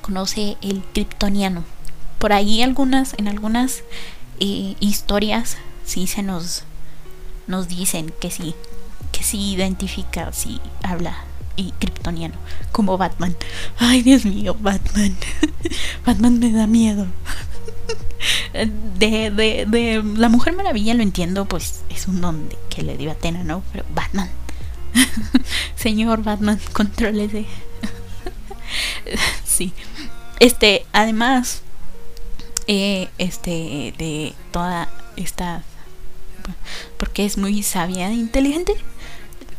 [0.00, 1.64] conoce el kryptoniano
[2.20, 3.82] por ahí algunas, en algunas
[4.40, 6.64] eh, historias sí se nos,
[7.46, 8.54] nos dicen que sí,
[9.10, 11.16] que sí identifica, sí habla
[11.56, 12.34] y kryptoniano,
[12.72, 13.34] como Batman.
[13.78, 15.16] Ay, Dios mío, Batman.
[16.06, 17.06] Batman me da miedo.
[18.52, 23.10] De, de, de la Mujer Maravilla lo entiendo, pues es un don que le dio
[23.10, 23.62] Atena, ¿no?
[23.72, 24.28] Pero Batman.
[25.74, 27.46] Señor Batman, contrólese.
[29.42, 29.72] sí.
[30.38, 31.62] Este, además,
[32.72, 35.64] eh, este, de toda esta,
[36.98, 38.76] porque es muy sabia e inteligente,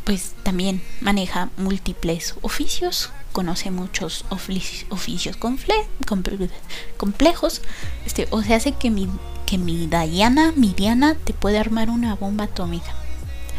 [0.04, 5.36] pues también maneja múltiples oficios, conoce muchos oficios
[6.96, 7.60] complejos,
[8.06, 9.06] este, o sea, hace que mi,
[9.44, 12.94] que mi Diana, mi Diana, te puede armar una bomba atómica.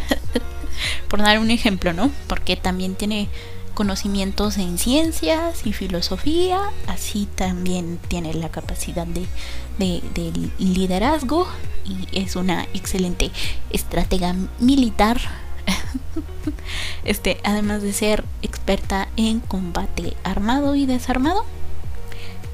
[1.10, 2.10] Por dar un ejemplo, ¿no?
[2.26, 3.30] Porque también tiene
[3.74, 9.28] conocimientos en ciencias y filosofía, así también tiene la capacidad de,
[10.60, 11.48] liderazgo
[11.86, 13.32] y es una excelente
[13.72, 15.20] estratega militar.
[17.06, 21.46] este, además de ser experta en combate armado y desarmado.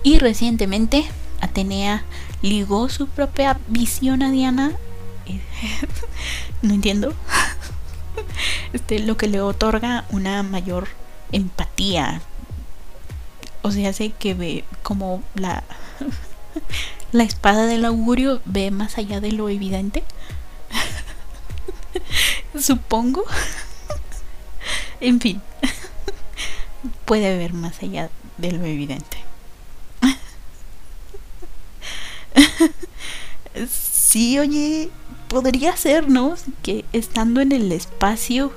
[0.03, 1.05] Y recientemente
[1.41, 2.03] Atenea
[2.41, 4.73] ligó su propia visión a Diana.
[6.61, 7.13] no entiendo.
[8.73, 10.87] Este, lo que le otorga una mayor
[11.31, 12.21] empatía.
[13.61, 15.63] O sea, hace que ve como la,
[17.11, 20.03] la espada del augurio ve más allá de lo evidente.
[22.59, 23.25] Supongo.
[25.01, 25.41] en fin.
[27.05, 29.17] Puede ver más allá de lo evidente.
[33.69, 34.89] sí, oye,
[35.27, 36.35] podría ser, ¿no?
[36.63, 38.51] Que estando en el espacio,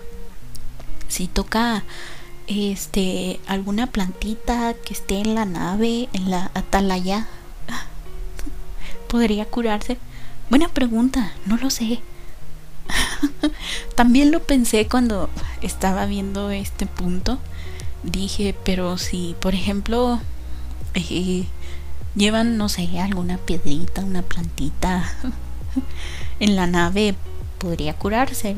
[1.08, 1.84] si toca
[2.52, 7.26] este alguna plantita que esté en la nave, en la atalaya,
[9.08, 9.98] podría curarse.
[10.50, 12.00] Buena pregunta, no lo sé.
[13.94, 15.30] También lo pensé cuando
[15.62, 17.38] estaba viendo este punto.
[18.02, 20.20] Dije, pero si, por ejemplo,
[20.94, 21.46] eh,
[22.14, 25.12] llevan, no sé, alguna piedrita, una plantita
[26.40, 27.14] en la nave,
[27.58, 28.56] podría curarse.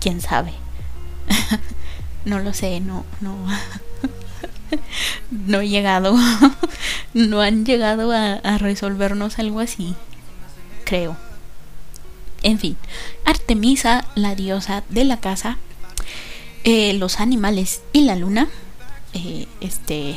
[0.00, 0.52] ¿Quién sabe?
[2.24, 3.36] No lo sé, no, no.
[5.30, 6.16] no he llegado.
[7.14, 9.94] no han llegado a, resolvernos algo así.
[10.84, 11.16] Creo.
[12.42, 12.76] En fin,
[13.24, 15.58] Artemisa, la diosa de la casa,
[16.64, 18.48] eh, los animales y la luna,
[19.12, 20.16] eh, este,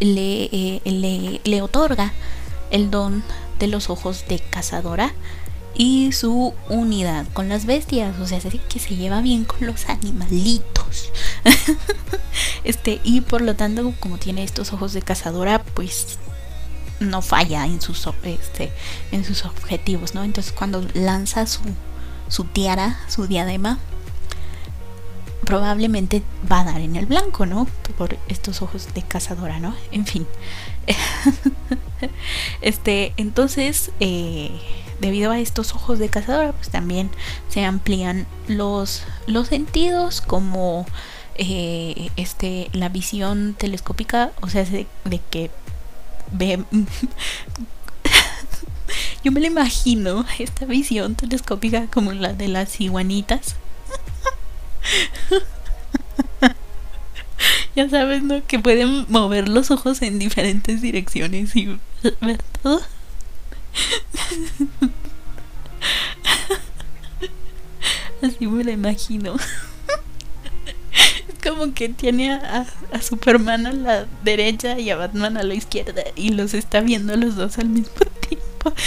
[0.00, 2.12] eh, le otorga
[2.70, 3.22] el don
[3.58, 5.12] de los ojos de cazadora
[5.78, 11.10] y su unidad con las bestias, o sea, que se lleva bien con los animalitos.
[12.64, 16.18] este, y por lo tanto, como tiene estos ojos de cazadora, pues
[17.00, 18.72] no falla en sus este,
[19.12, 20.24] en sus objetivos, ¿no?
[20.24, 21.60] Entonces, cuando lanza su
[22.28, 23.78] su tiara, su diadema,
[25.44, 27.66] probablemente va a dar en el blanco, ¿no?
[27.96, 29.74] Por estos ojos de cazadora, ¿no?
[29.92, 30.26] En fin.
[32.60, 34.50] este, entonces, eh,
[35.00, 37.10] debido a estos ojos de cazadora, pues también
[37.48, 40.86] se amplían los, los sentidos como
[41.36, 44.86] eh, este, la visión telescópica, o sea, de,
[45.30, 45.50] que
[46.32, 46.64] ve
[49.24, 53.56] Yo me lo imagino, esta visión telescópica como la de las iguanitas.
[57.76, 58.44] ya sabes, ¿no?
[58.46, 61.78] Que pueden mover los ojos en diferentes direcciones y
[62.20, 62.80] ver todo.
[68.22, 69.36] Así me lo imagino.
[70.92, 75.54] Es como que tiene a, a, Superman a la derecha y a Batman a la
[75.54, 77.94] izquierda y los está viendo los dos al mismo
[78.28, 78.72] tiempo.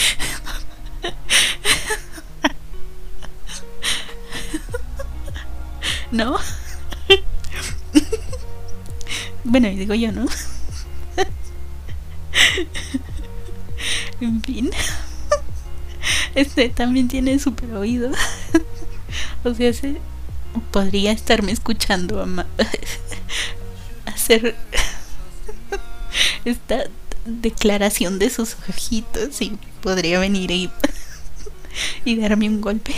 [6.12, 6.38] ¿No?
[9.44, 10.28] Bueno, y digo yo, ¿no?
[14.22, 14.72] En fin.
[16.34, 18.12] Este también tiene super oído.
[19.44, 19.98] O sea, se
[20.72, 22.26] podría estarme escuchando
[24.06, 24.56] hacer
[26.46, 26.84] esta
[27.26, 30.70] declaración de sus ojitos y podría venir y,
[32.06, 32.96] y darme un golpe.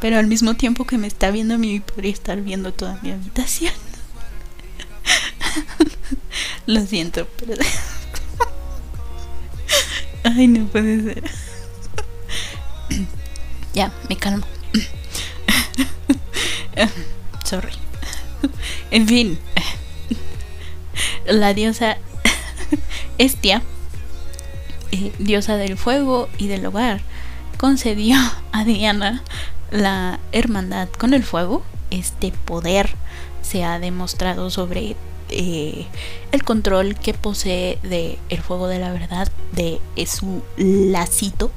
[0.00, 3.10] Pero al mismo tiempo que me está viendo a mí, podría estar viendo toda mi
[3.10, 3.74] habitación.
[6.66, 7.62] Lo siento, pero...
[10.36, 11.24] Ay, no puede ser.
[13.74, 14.46] ya, me calmo.
[17.44, 17.72] Sorry.
[18.90, 19.38] En fin.
[21.26, 21.96] La diosa
[23.18, 23.62] Estia,
[24.92, 27.00] eh, diosa del fuego y del hogar,
[27.56, 28.18] concedió
[28.52, 29.22] a Diana
[29.70, 31.62] la hermandad con el fuego.
[31.90, 32.94] Este poder
[33.40, 34.96] se ha demostrado sobre
[35.30, 35.86] eh,
[36.32, 41.50] el control que posee de el fuego de la verdad de su lacito.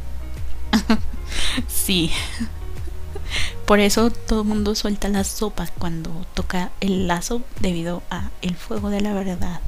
[1.68, 2.12] Sí.
[3.68, 8.56] Por eso todo el mundo suelta las sopas cuando toca el lazo debido a el
[8.56, 9.62] fuego de la verdad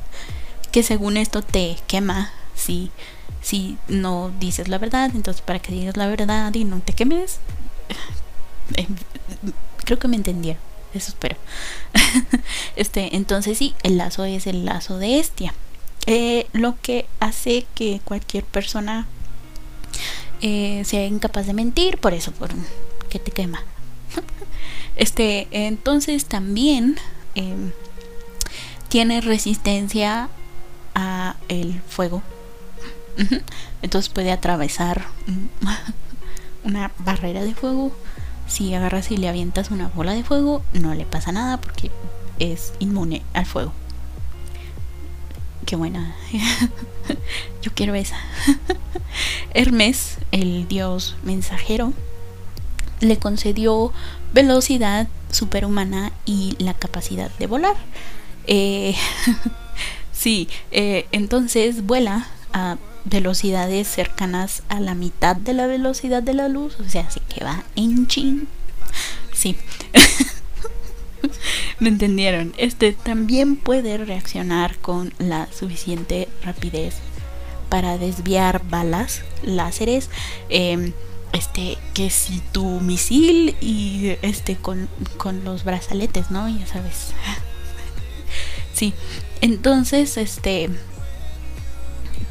[0.72, 2.92] que según esto te quema si
[3.42, 5.12] si no dices la verdad.
[5.14, 7.40] Entonces para que digas la verdad y no te quemes
[8.76, 8.88] eh,
[9.84, 11.38] creo que me entendieron eso espero.
[12.76, 15.54] este, entonces sí, el lazo es el lazo de Estia.
[16.08, 19.06] Eh, lo que hace que cualquier persona
[20.42, 22.50] eh, sea incapaz de mentir, por eso, por
[23.10, 23.64] que te quema.
[24.96, 26.98] este, entonces también
[27.36, 27.72] em,
[28.90, 30.30] tiene resistencia
[30.96, 32.24] a el fuego.
[33.82, 35.06] Entonces puede atravesar
[36.64, 37.92] una barrera de fuego
[38.52, 41.90] si agarras y le avientas una bola de fuego, no le pasa nada porque
[42.38, 43.72] es inmune al fuego.
[45.66, 46.14] Qué buena.
[47.62, 48.18] Yo quiero esa.
[49.54, 51.94] Hermes, el dios mensajero,
[53.00, 53.94] le concedió
[54.34, 57.78] velocidad superhumana y la capacidad de volar.
[58.48, 58.96] Eh,
[60.12, 62.76] sí, eh, entonces vuela a
[63.06, 67.44] velocidades cercanas a la mitad de la velocidad de la luz, o sea, así que
[67.44, 68.48] va en chin.
[69.34, 69.58] Sí.
[71.80, 72.54] ¿Me entendieron?
[72.58, 76.96] Este también puede reaccionar con la suficiente rapidez
[77.70, 80.10] para desviar balas, láseres,
[80.50, 80.94] em,
[81.34, 86.50] este, que si tu misil y este con, con los brazaletes, ¿no?
[86.50, 87.14] Ya sabes.
[88.74, 88.94] sí.
[89.40, 90.70] Entonces, este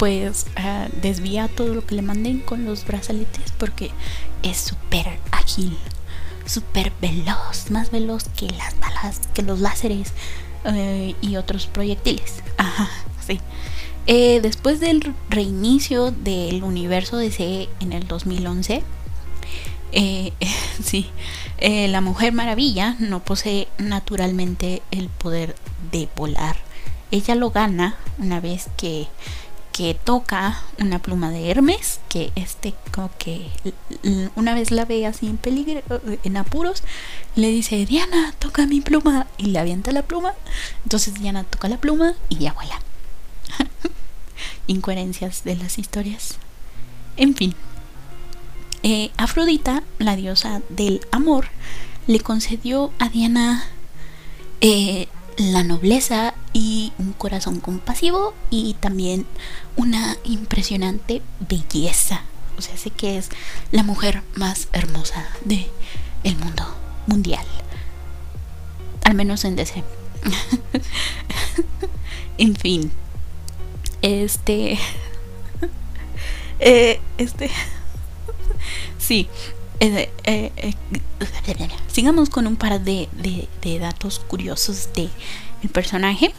[0.01, 3.91] pues uh, desvía todo lo que le manden con los brazaletes porque
[4.43, 5.77] es súper ágil,
[6.47, 10.15] súper veloz, más veloz que las balas, que los láseres
[10.65, 12.43] uh, y otros proyectiles.
[12.57, 12.89] Ajá,
[13.27, 13.41] sí.
[14.07, 18.83] Eh, después del reinicio del universo DC en el 2011,
[19.93, 20.33] eh,
[20.83, 21.11] sí,
[21.59, 25.55] eh, la Mujer Maravilla no posee naturalmente el poder
[25.93, 26.57] de volar.
[27.11, 29.09] Ella lo gana una vez que
[29.73, 33.49] que toca una pluma de Hermes, que este como que
[34.35, 35.83] una vez la ve así en peligro,
[36.25, 36.83] en apuros,
[37.37, 40.35] le dice, Diana, toca mi pluma, y le avienta la pluma,
[40.83, 42.81] entonces Diana toca la pluma y ya vuela.
[44.67, 46.37] Incoherencias de las historias.
[47.17, 47.55] En fin,
[48.83, 51.49] eh, Afrodita, la diosa del amor,
[52.07, 53.65] le concedió a Diana
[54.61, 55.09] eh,
[55.41, 59.25] la nobleza y un corazón compasivo y también
[59.77, 62.25] una impresionante belleza.
[62.59, 63.31] O sea, sé que es
[63.73, 65.71] la mujer más hermosa de
[66.25, 66.63] el mundo
[67.07, 67.45] mundial.
[69.03, 69.83] Al menos en DC.
[72.39, 72.93] en fin.
[74.03, 74.79] Este.
[76.63, 77.51] Eh, este.
[78.99, 79.31] sí.
[79.81, 80.75] Eh, eh, eh,
[81.89, 83.09] sigamos con un par de,
[83.63, 85.09] de, datos curiosos de
[85.63, 86.33] el personaje.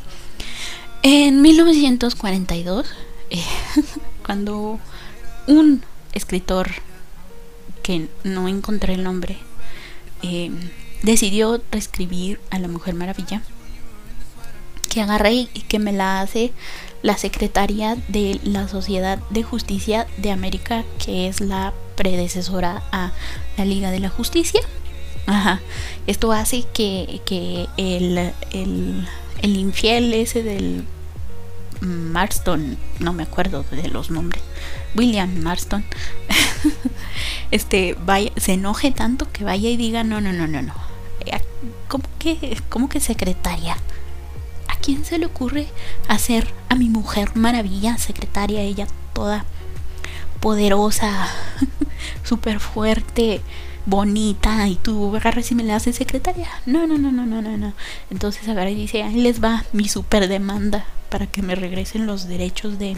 [1.02, 2.86] En 1942,
[4.26, 4.80] cuando
[5.48, 5.84] un
[6.14, 6.70] escritor
[7.82, 9.38] que no encontré el nombre
[10.22, 10.52] eh,
[11.02, 13.42] decidió reescribir a la Mujer Maravilla
[14.90, 16.52] que agarré y que me la hace
[17.02, 23.12] la secretaria de la Sociedad de Justicia de América, que es la predecesora a
[23.58, 24.60] la Liga de la Justicia.
[25.28, 25.62] Ajá.
[26.08, 28.18] Esto hace que, que el,
[28.52, 29.08] el,
[29.44, 30.84] el infiel ese del
[31.80, 34.42] Marston, no me acuerdo de los nombres,
[34.96, 35.86] William Marston,
[37.52, 40.74] este, vaya, se enoje tanto que vaya y diga, no, no, no, no, no.
[41.24, 41.40] Eh,
[41.88, 43.78] ¿Cómo que, cómo que secretaria?
[44.68, 45.68] ¿A quién se le ocurre
[46.08, 48.62] hacer a mi mujer maravilla secretaria?
[48.62, 49.46] Ella toda
[50.42, 51.30] poderosa,
[52.24, 53.42] súper fuerte,
[53.86, 56.50] bonita, y tú agarras y me la haces secretaria.
[56.66, 57.74] No, no, no, no, no, no, no.
[58.10, 62.28] Entonces agarra y dice, ahí les va mi super demanda para que me regresen los
[62.28, 62.96] derechos de,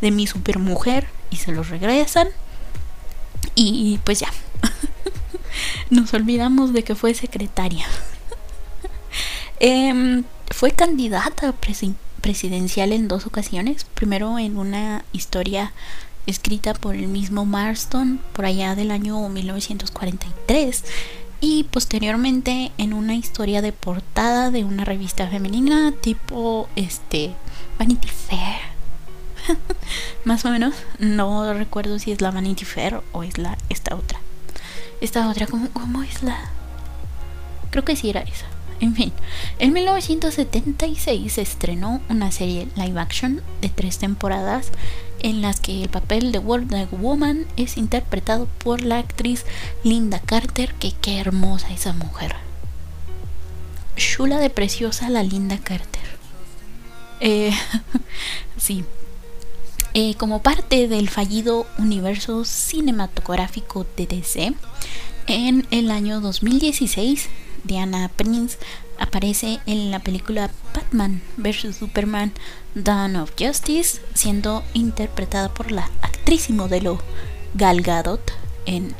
[0.00, 2.28] de mi supermujer y se los regresan
[3.54, 4.28] y pues ya
[5.90, 7.86] nos olvidamos de que fue secretaria
[9.60, 11.54] em, fue candidata
[12.20, 15.72] presidencial en dos ocasiones primero en una historia
[16.26, 20.84] escrita por el mismo Marston por allá del año 1943
[21.40, 27.34] y posteriormente en una historia de portada de una revista femenina tipo este
[27.78, 28.60] Vanity Fair.
[30.24, 34.20] Más o menos no recuerdo si es la Vanity Fair o es la esta otra.
[35.00, 36.50] Esta otra cómo, cómo es la
[37.70, 38.46] creo que sí era esa.
[38.80, 39.12] En fin,
[39.58, 44.70] en 1976 se estrenó una serie live action de tres temporadas
[45.22, 49.44] en las que el papel de Wonder Woman es interpretado por la actriz
[49.84, 52.36] Linda Carter, que qué hermosa esa mujer.
[53.96, 56.02] Chula de preciosa la Linda Carter.
[57.20, 57.52] Eh,
[58.56, 58.84] sí.
[59.92, 64.54] Eh, como parte del fallido universo cinematográfico de DC,
[65.26, 67.28] en el año 2016
[67.64, 68.58] Diana Prince
[69.00, 71.76] aparece en la película Batman vs.
[71.76, 72.32] Superman
[72.74, 77.00] Dawn of Justice, siendo interpretada por la actriz y modelo
[77.54, 78.20] Gal Gadot.
[78.66, 78.94] En,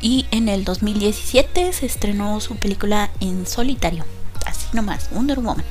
[0.00, 4.04] y en el 2017 se estrenó su película en solitario,
[4.46, 5.64] así nomás, Wonder Woman.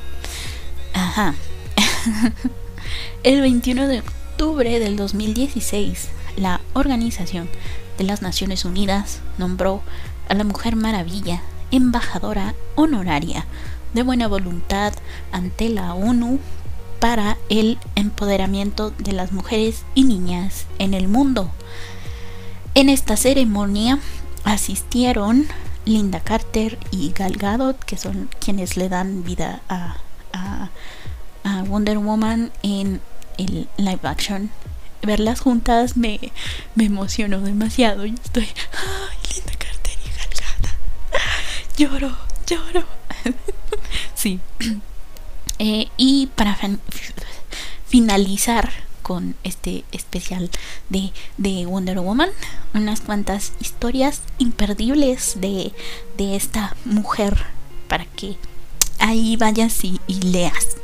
[0.94, 1.34] Ajá.
[3.24, 7.48] el 21 de octubre del 2016, la Organización
[7.98, 9.82] de las Naciones Unidas nombró
[10.28, 13.46] a la Mujer Maravilla embajadora honoraria
[13.92, 14.92] de buena voluntad
[15.32, 16.38] ante la ONU
[17.00, 21.50] para el empoderamiento de las mujeres y niñas en el mundo.
[22.74, 23.98] En esta ceremonia
[24.44, 25.46] asistieron
[25.84, 29.96] Linda Carter y Gal Gadot, que son quienes le dan vida a,
[31.66, 33.00] Wonder Woman en
[33.36, 34.50] el live action.
[35.02, 36.32] Verlas juntas me,
[36.78, 38.06] emocionó demasiado.
[38.06, 38.48] Yo estoy,
[39.34, 40.76] Linda Carter y Gal Gadot
[41.76, 42.16] lloro,
[42.46, 43.01] lloro.
[44.14, 44.40] Sí.
[45.58, 46.58] Eh, y para
[47.86, 48.70] finalizar
[49.02, 50.50] con este especial
[50.88, 52.30] de, de, Wonder Woman,
[52.72, 55.72] unas cuantas historias imperdibles de,
[56.16, 57.44] de esta mujer
[57.88, 58.36] para que
[58.98, 60.76] ahí vayas y, leas.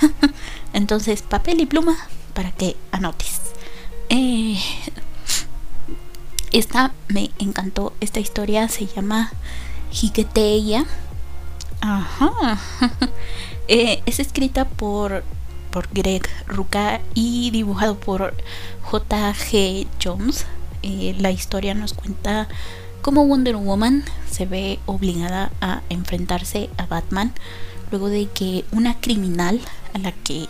[0.72, 1.96] Entonces, papel y pluma
[2.34, 3.40] para que anotes.
[4.08, 4.58] Eh,
[6.52, 9.30] esta me encantó, esta historia se llama
[9.92, 10.84] Jiqueteya.
[11.80, 12.58] Ajá.
[13.72, 15.22] Eh, es escrita por,
[15.70, 18.34] por Greg Ruka y dibujado por
[18.82, 19.86] J.G.
[20.02, 20.44] Jones.
[20.82, 22.48] Eh, la historia nos cuenta
[23.00, 27.32] cómo Wonder Woman se ve obligada a enfrentarse a Batman
[27.92, 29.60] luego de que una criminal
[29.94, 30.48] a la que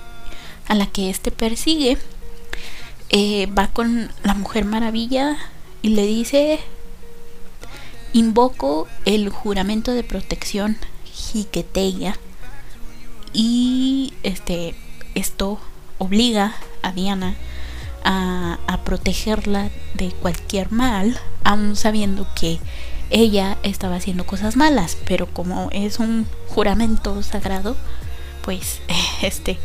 [0.66, 1.98] a la que este persigue
[3.10, 5.36] eh, va con la Mujer Maravilla
[5.82, 6.58] y le dice
[8.12, 10.78] Invoco el juramento de protección
[11.32, 12.16] Jiqueteya
[13.32, 14.74] y este
[15.14, 15.60] esto
[15.98, 17.34] obliga a Diana
[18.04, 22.58] a, a, protegerla de cualquier mal, aun sabiendo que
[23.10, 27.76] ella estaba haciendo cosas malas, pero como es un juramento sagrado,
[28.42, 28.80] pues
[29.22, 29.58] este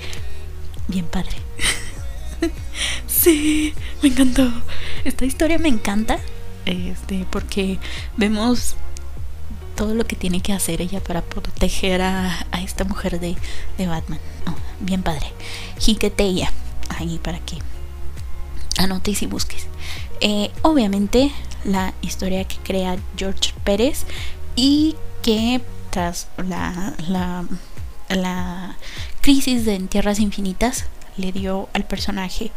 [0.87, 1.37] bien padre.
[3.07, 4.51] sí, me encantó.
[5.05, 6.19] Esta historia me encanta
[6.65, 7.79] este, porque
[8.17, 8.75] vemos
[9.75, 13.35] todo lo que tiene que hacer ella para proteger a, esta mujer de,
[13.77, 14.19] Batman.
[14.79, 15.27] bien padre.
[15.79, 16.51] Jiqueteya,
[16.89, 17.57] ahí para que
[18.77, 19.67] anotes y busques.
[20.21, 21.31] Eh, obviamente
[21.63, 24.05] la historia que crea George Pérez
[24.55, 27.45] y que tras la, la,
[28.09, 28.77] la
[29.21, 30.85] crisis de En Tierras Infinitas
[31.17, 32.51] le dio al personaje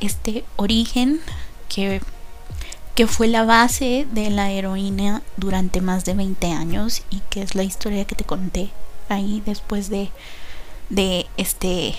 [0.00, 1.20] este origen
[1.68, 2.00] que,
[2.98, 7.54] que fue la base de la heroína durante más de 20 años y que es
[7.54, 8.70] la historia que te conté
[9.08, 10.10] ahí después de,
[10.90, 11.94] de este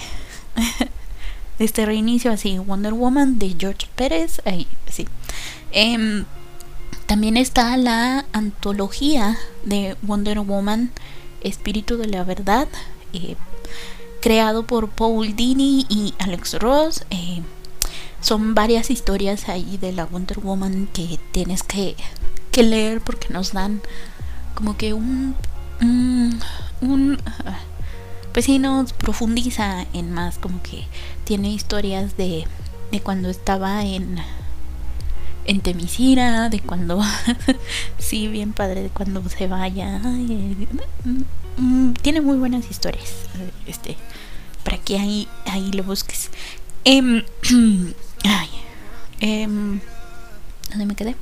[1.57, 5.07] de este reinicio así Wonder Woman de George Pérez ahí sí.
[5.71, 6.25] Em,
[7.05, 10.91] también está la antología de Wonder Woman
[11.39, 12.67] Espíritu de la Verdad
[13.13, 13.37] eh,
[14.21, 17.41] creado por Paul Dini y Alex Ross eh,
[18.21, 21.95] son varias historias ahí de la Wonder Woman que tienes que,
[22.51, 23.81] que leer porque nos dan
[24.55, 25.35] como que un,
[26.81, 27.59] un ah,
[28.33, 30.85] pues sí nos profundiza en más como que
[31.23, 32.45] tiene historias de,
[32.91, 34.19] de cuando estaba en
[35.45, 37.01] en Temisira, de cuando
[37.97, 39.99] sí, bien padre, de cuando se vaya.
[41.57, 43.11] Mm, tiene muy buenas historias.
[43.65, 43.97] Este,
[44.63, 46.29] para que ahí, ahí lo busques.
[46.85, 47.25] Eh,
[48.23, 48.49] ay,
[49.21, 49.47] eh,
[50.69, 51.15] ¿Dónde me quedé?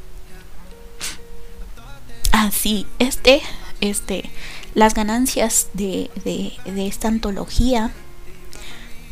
[2.32, 3.42] Ah, sí, este,
[3.82, 4.30] este,
[4.76, 6.12] las ganancias de,
[6.66, 7.92] esta antología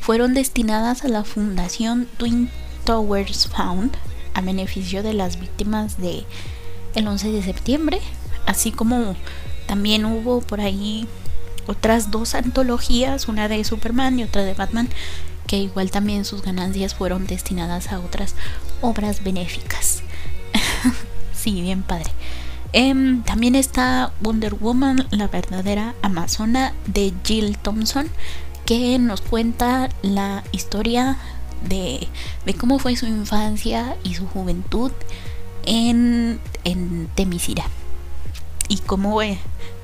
[0.01, 2.51] fueron destinadas a la Fundación Twin
[2.83, 3.97] Towers Found
[4.35, 6.25] a beneficio de las víctimas de
[6.93, 7.99] el 11 de septiembre,
[8.45, 9.15] así como
[9.67, 11.07] también hubo por ahí
[11.65, 14.89] otras dos antologías, una de Superman y otra de Batman,
[15.47, 18.35] que igual también sus ganancias fueron destinadas a otras
[18.81, 20.01] obras benéficas.
[21.33, 22.11] sí, bien padre.
[22.73, 28.09] Em, también está Wonder Woman, la verdadera amazona de Jill Thompson,
[28.65, 31.17] que nos cuenta la historia
[31.69, 32.07] de,
[32.57, 34.91] cómo fue su infancia y su juventud
[35.65, 37.65] en, en Temisira.
[38.67, 39.39] Y cómo eh,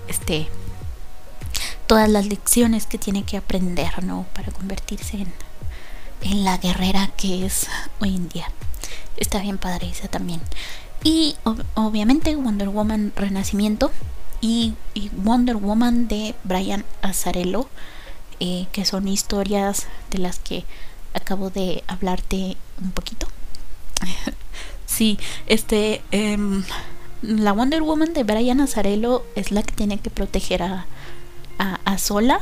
[0.08, 0.50] este,
[1.88, 4.26] todas las lecciones que tiene que aprender ¿no?
[4.34, 5.34] para convertirse en,
[6.22, 7.68] en la guerrera que es
[8.00, 8.48] hoy en día.
[9.18, 10.42] Está bien padre esa también.
[11.04, 11.36] Y
[11.74, 13.92] obviamente Wonder Woman Renacimiento
[14.42, 14.74] y,
[15.14, 17.70] Wonder Woman de Brian Azzarello,
[18.40, 20.66] eh, que son historias de las que
[21.14, 23.28] acabo de hablarte un poquito.
[24.86, 26.64] sí, este, em,
[27.22, 30.86] la Wonder Woman de Brian Azzarello es la que tiene que proteger a,
[31.60, 32.42] a, Sola.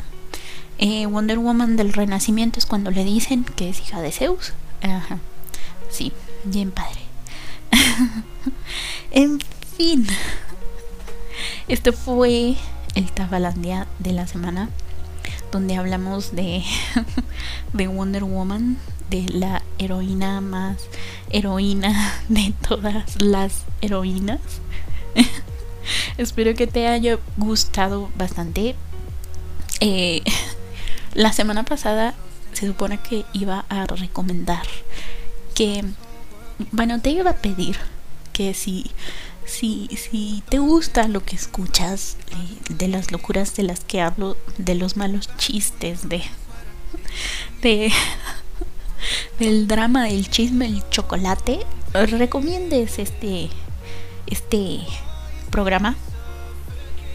[0.80, 4.54] Eh, Wonder Woman del Renacimiento es cuando le dicen que es hija de Zeus.
[4.82, 5.20] Ajá.
[5.90, 6.14] Sí,
[6.46, 7.02] bien padre.
[9.12, 9.40] en
[9.78, 10.08] fin.
[11.68, 12.56] Este fue
[12.96, 14.70] el Tabalandia de la semana.
[15.52, 16.64] Donde hablamos de,
[17.74, 18.78] de Wonder Woman.
[19.10, 20.78] De la heroína más
[21.30, 24.40] heroína de todas las heroínas.
[26.18, 28.76] Espero que te haya gustado bastante.
[29.80, 30.22] Eh,
[31.14, 32.14] la semana pasada
[32.54, 34.66] se supone que iba a recomendar
[35.54, 35.84] que
[36.72, 37.78] bueno, te iba a pedir
[38.34, 38.92] que si,
[39.46, 44.38] si, si te gusta lo que escuchas, eh, de las locuras de las que hablo,
[44.58, 46.22] de los malos chistes, de,
[47.62, 47.92] de
[49.40, 51.60] del drama, el chisme, el chocolate,
[51.94, 53.50] recomiendes este,
[54.28, 54.82] este
[55.50, 55.96] programa.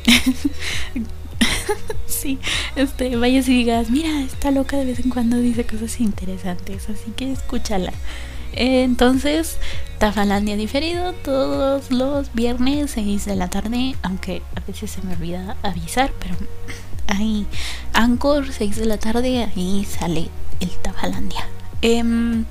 [2.06, 2.38] sí,
[2.76, 7.10] este, vayas y digas, mira, está loca de vez en cuando dice cosas interesantes, así
[7.16, 7.92] que escúchala.
[8.56, 9.58] Entonces,
[9.98, 15.56] Tafalandia diferido todos los viernes 6 de la tarde, aunque a veces se me olvida
[15.62, 16.36] avisar, pero
[17.08, 17.46] ahí,
[17.92, 20.28] Anchor 6 de la tarde, ahí sale
[20.60, 21.48] el Tafalandia.
[21.82, 22.46] Em,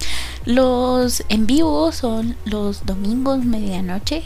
[0.45, 4.23] los en vivo son los domingos medianoche.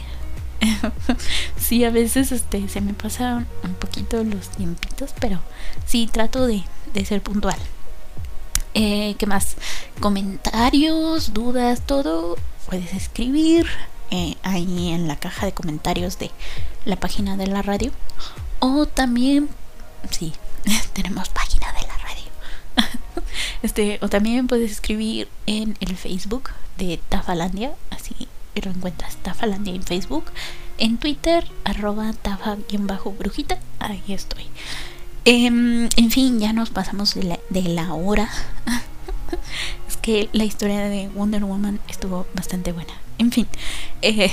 [1.56, 5.40] sí, a veces este, se me pasan un poquito los tiempitos, pero
[5.86, 6.64] sí trato de,
[6.94, 7.58] de ser puntual.
[8.74, 9.56] Eh, ¿Qué más?
[10.00, 12.36] Comentarios, dudas, todo.
[12.66, 13.66] Puedes escribir
[14.10, 16.30] eh, ahí en la caja de comentarios de
[16.84, 17.92] la página de la radio.
[18.60, 19.48] O también,
[20.10, 20.32] sí,
[20.92, 22.30] tenemos página de la radio.
[23.62, 27.74] este, o también puedes escribir en el Facebook de Tafalandia.
[27.90, 28.28] Así
[28.60, 30.24] lo encuentras Tafalandia en Facebook.
[30.78, 33.58] En Twitter, arroba tafa-brujita.
[33.80, 34.44] Ahí estoy.
[35.24, 38.30] Em, en fin, ya nos pasamos de la, hora.
[39.88, 42.92] es que la historia de Wonder Woman estuvo bastante buena.
[43.18, 43.46] En fin,
[44.02, 44.30] eh,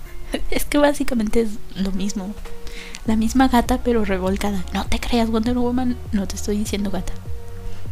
[0.50, 2.34] es que básicamente es lo mismo.
[3.04, 4.64] La misma gata pero revolcada.
[4.72, 7.12] No te creas Wonder Woman, no te estoy diciendo gata.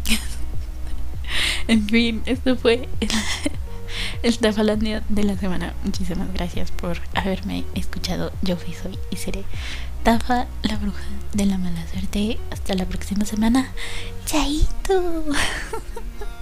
[1.69, 2.89] en fin, esto fue
[4.23, 5.75] el Tafalandia de la semana.
[5.85, 8.33] Muchísimas gracias por haberme escuchado.
[8.43, 9.45] Yo fui, soy y seré
[10.03, 12.39] Tafa, la bruja de la mala suerte.
[12.51, 13.73] Hasta la próxima semana.
[14.25, 15.25] Chaito.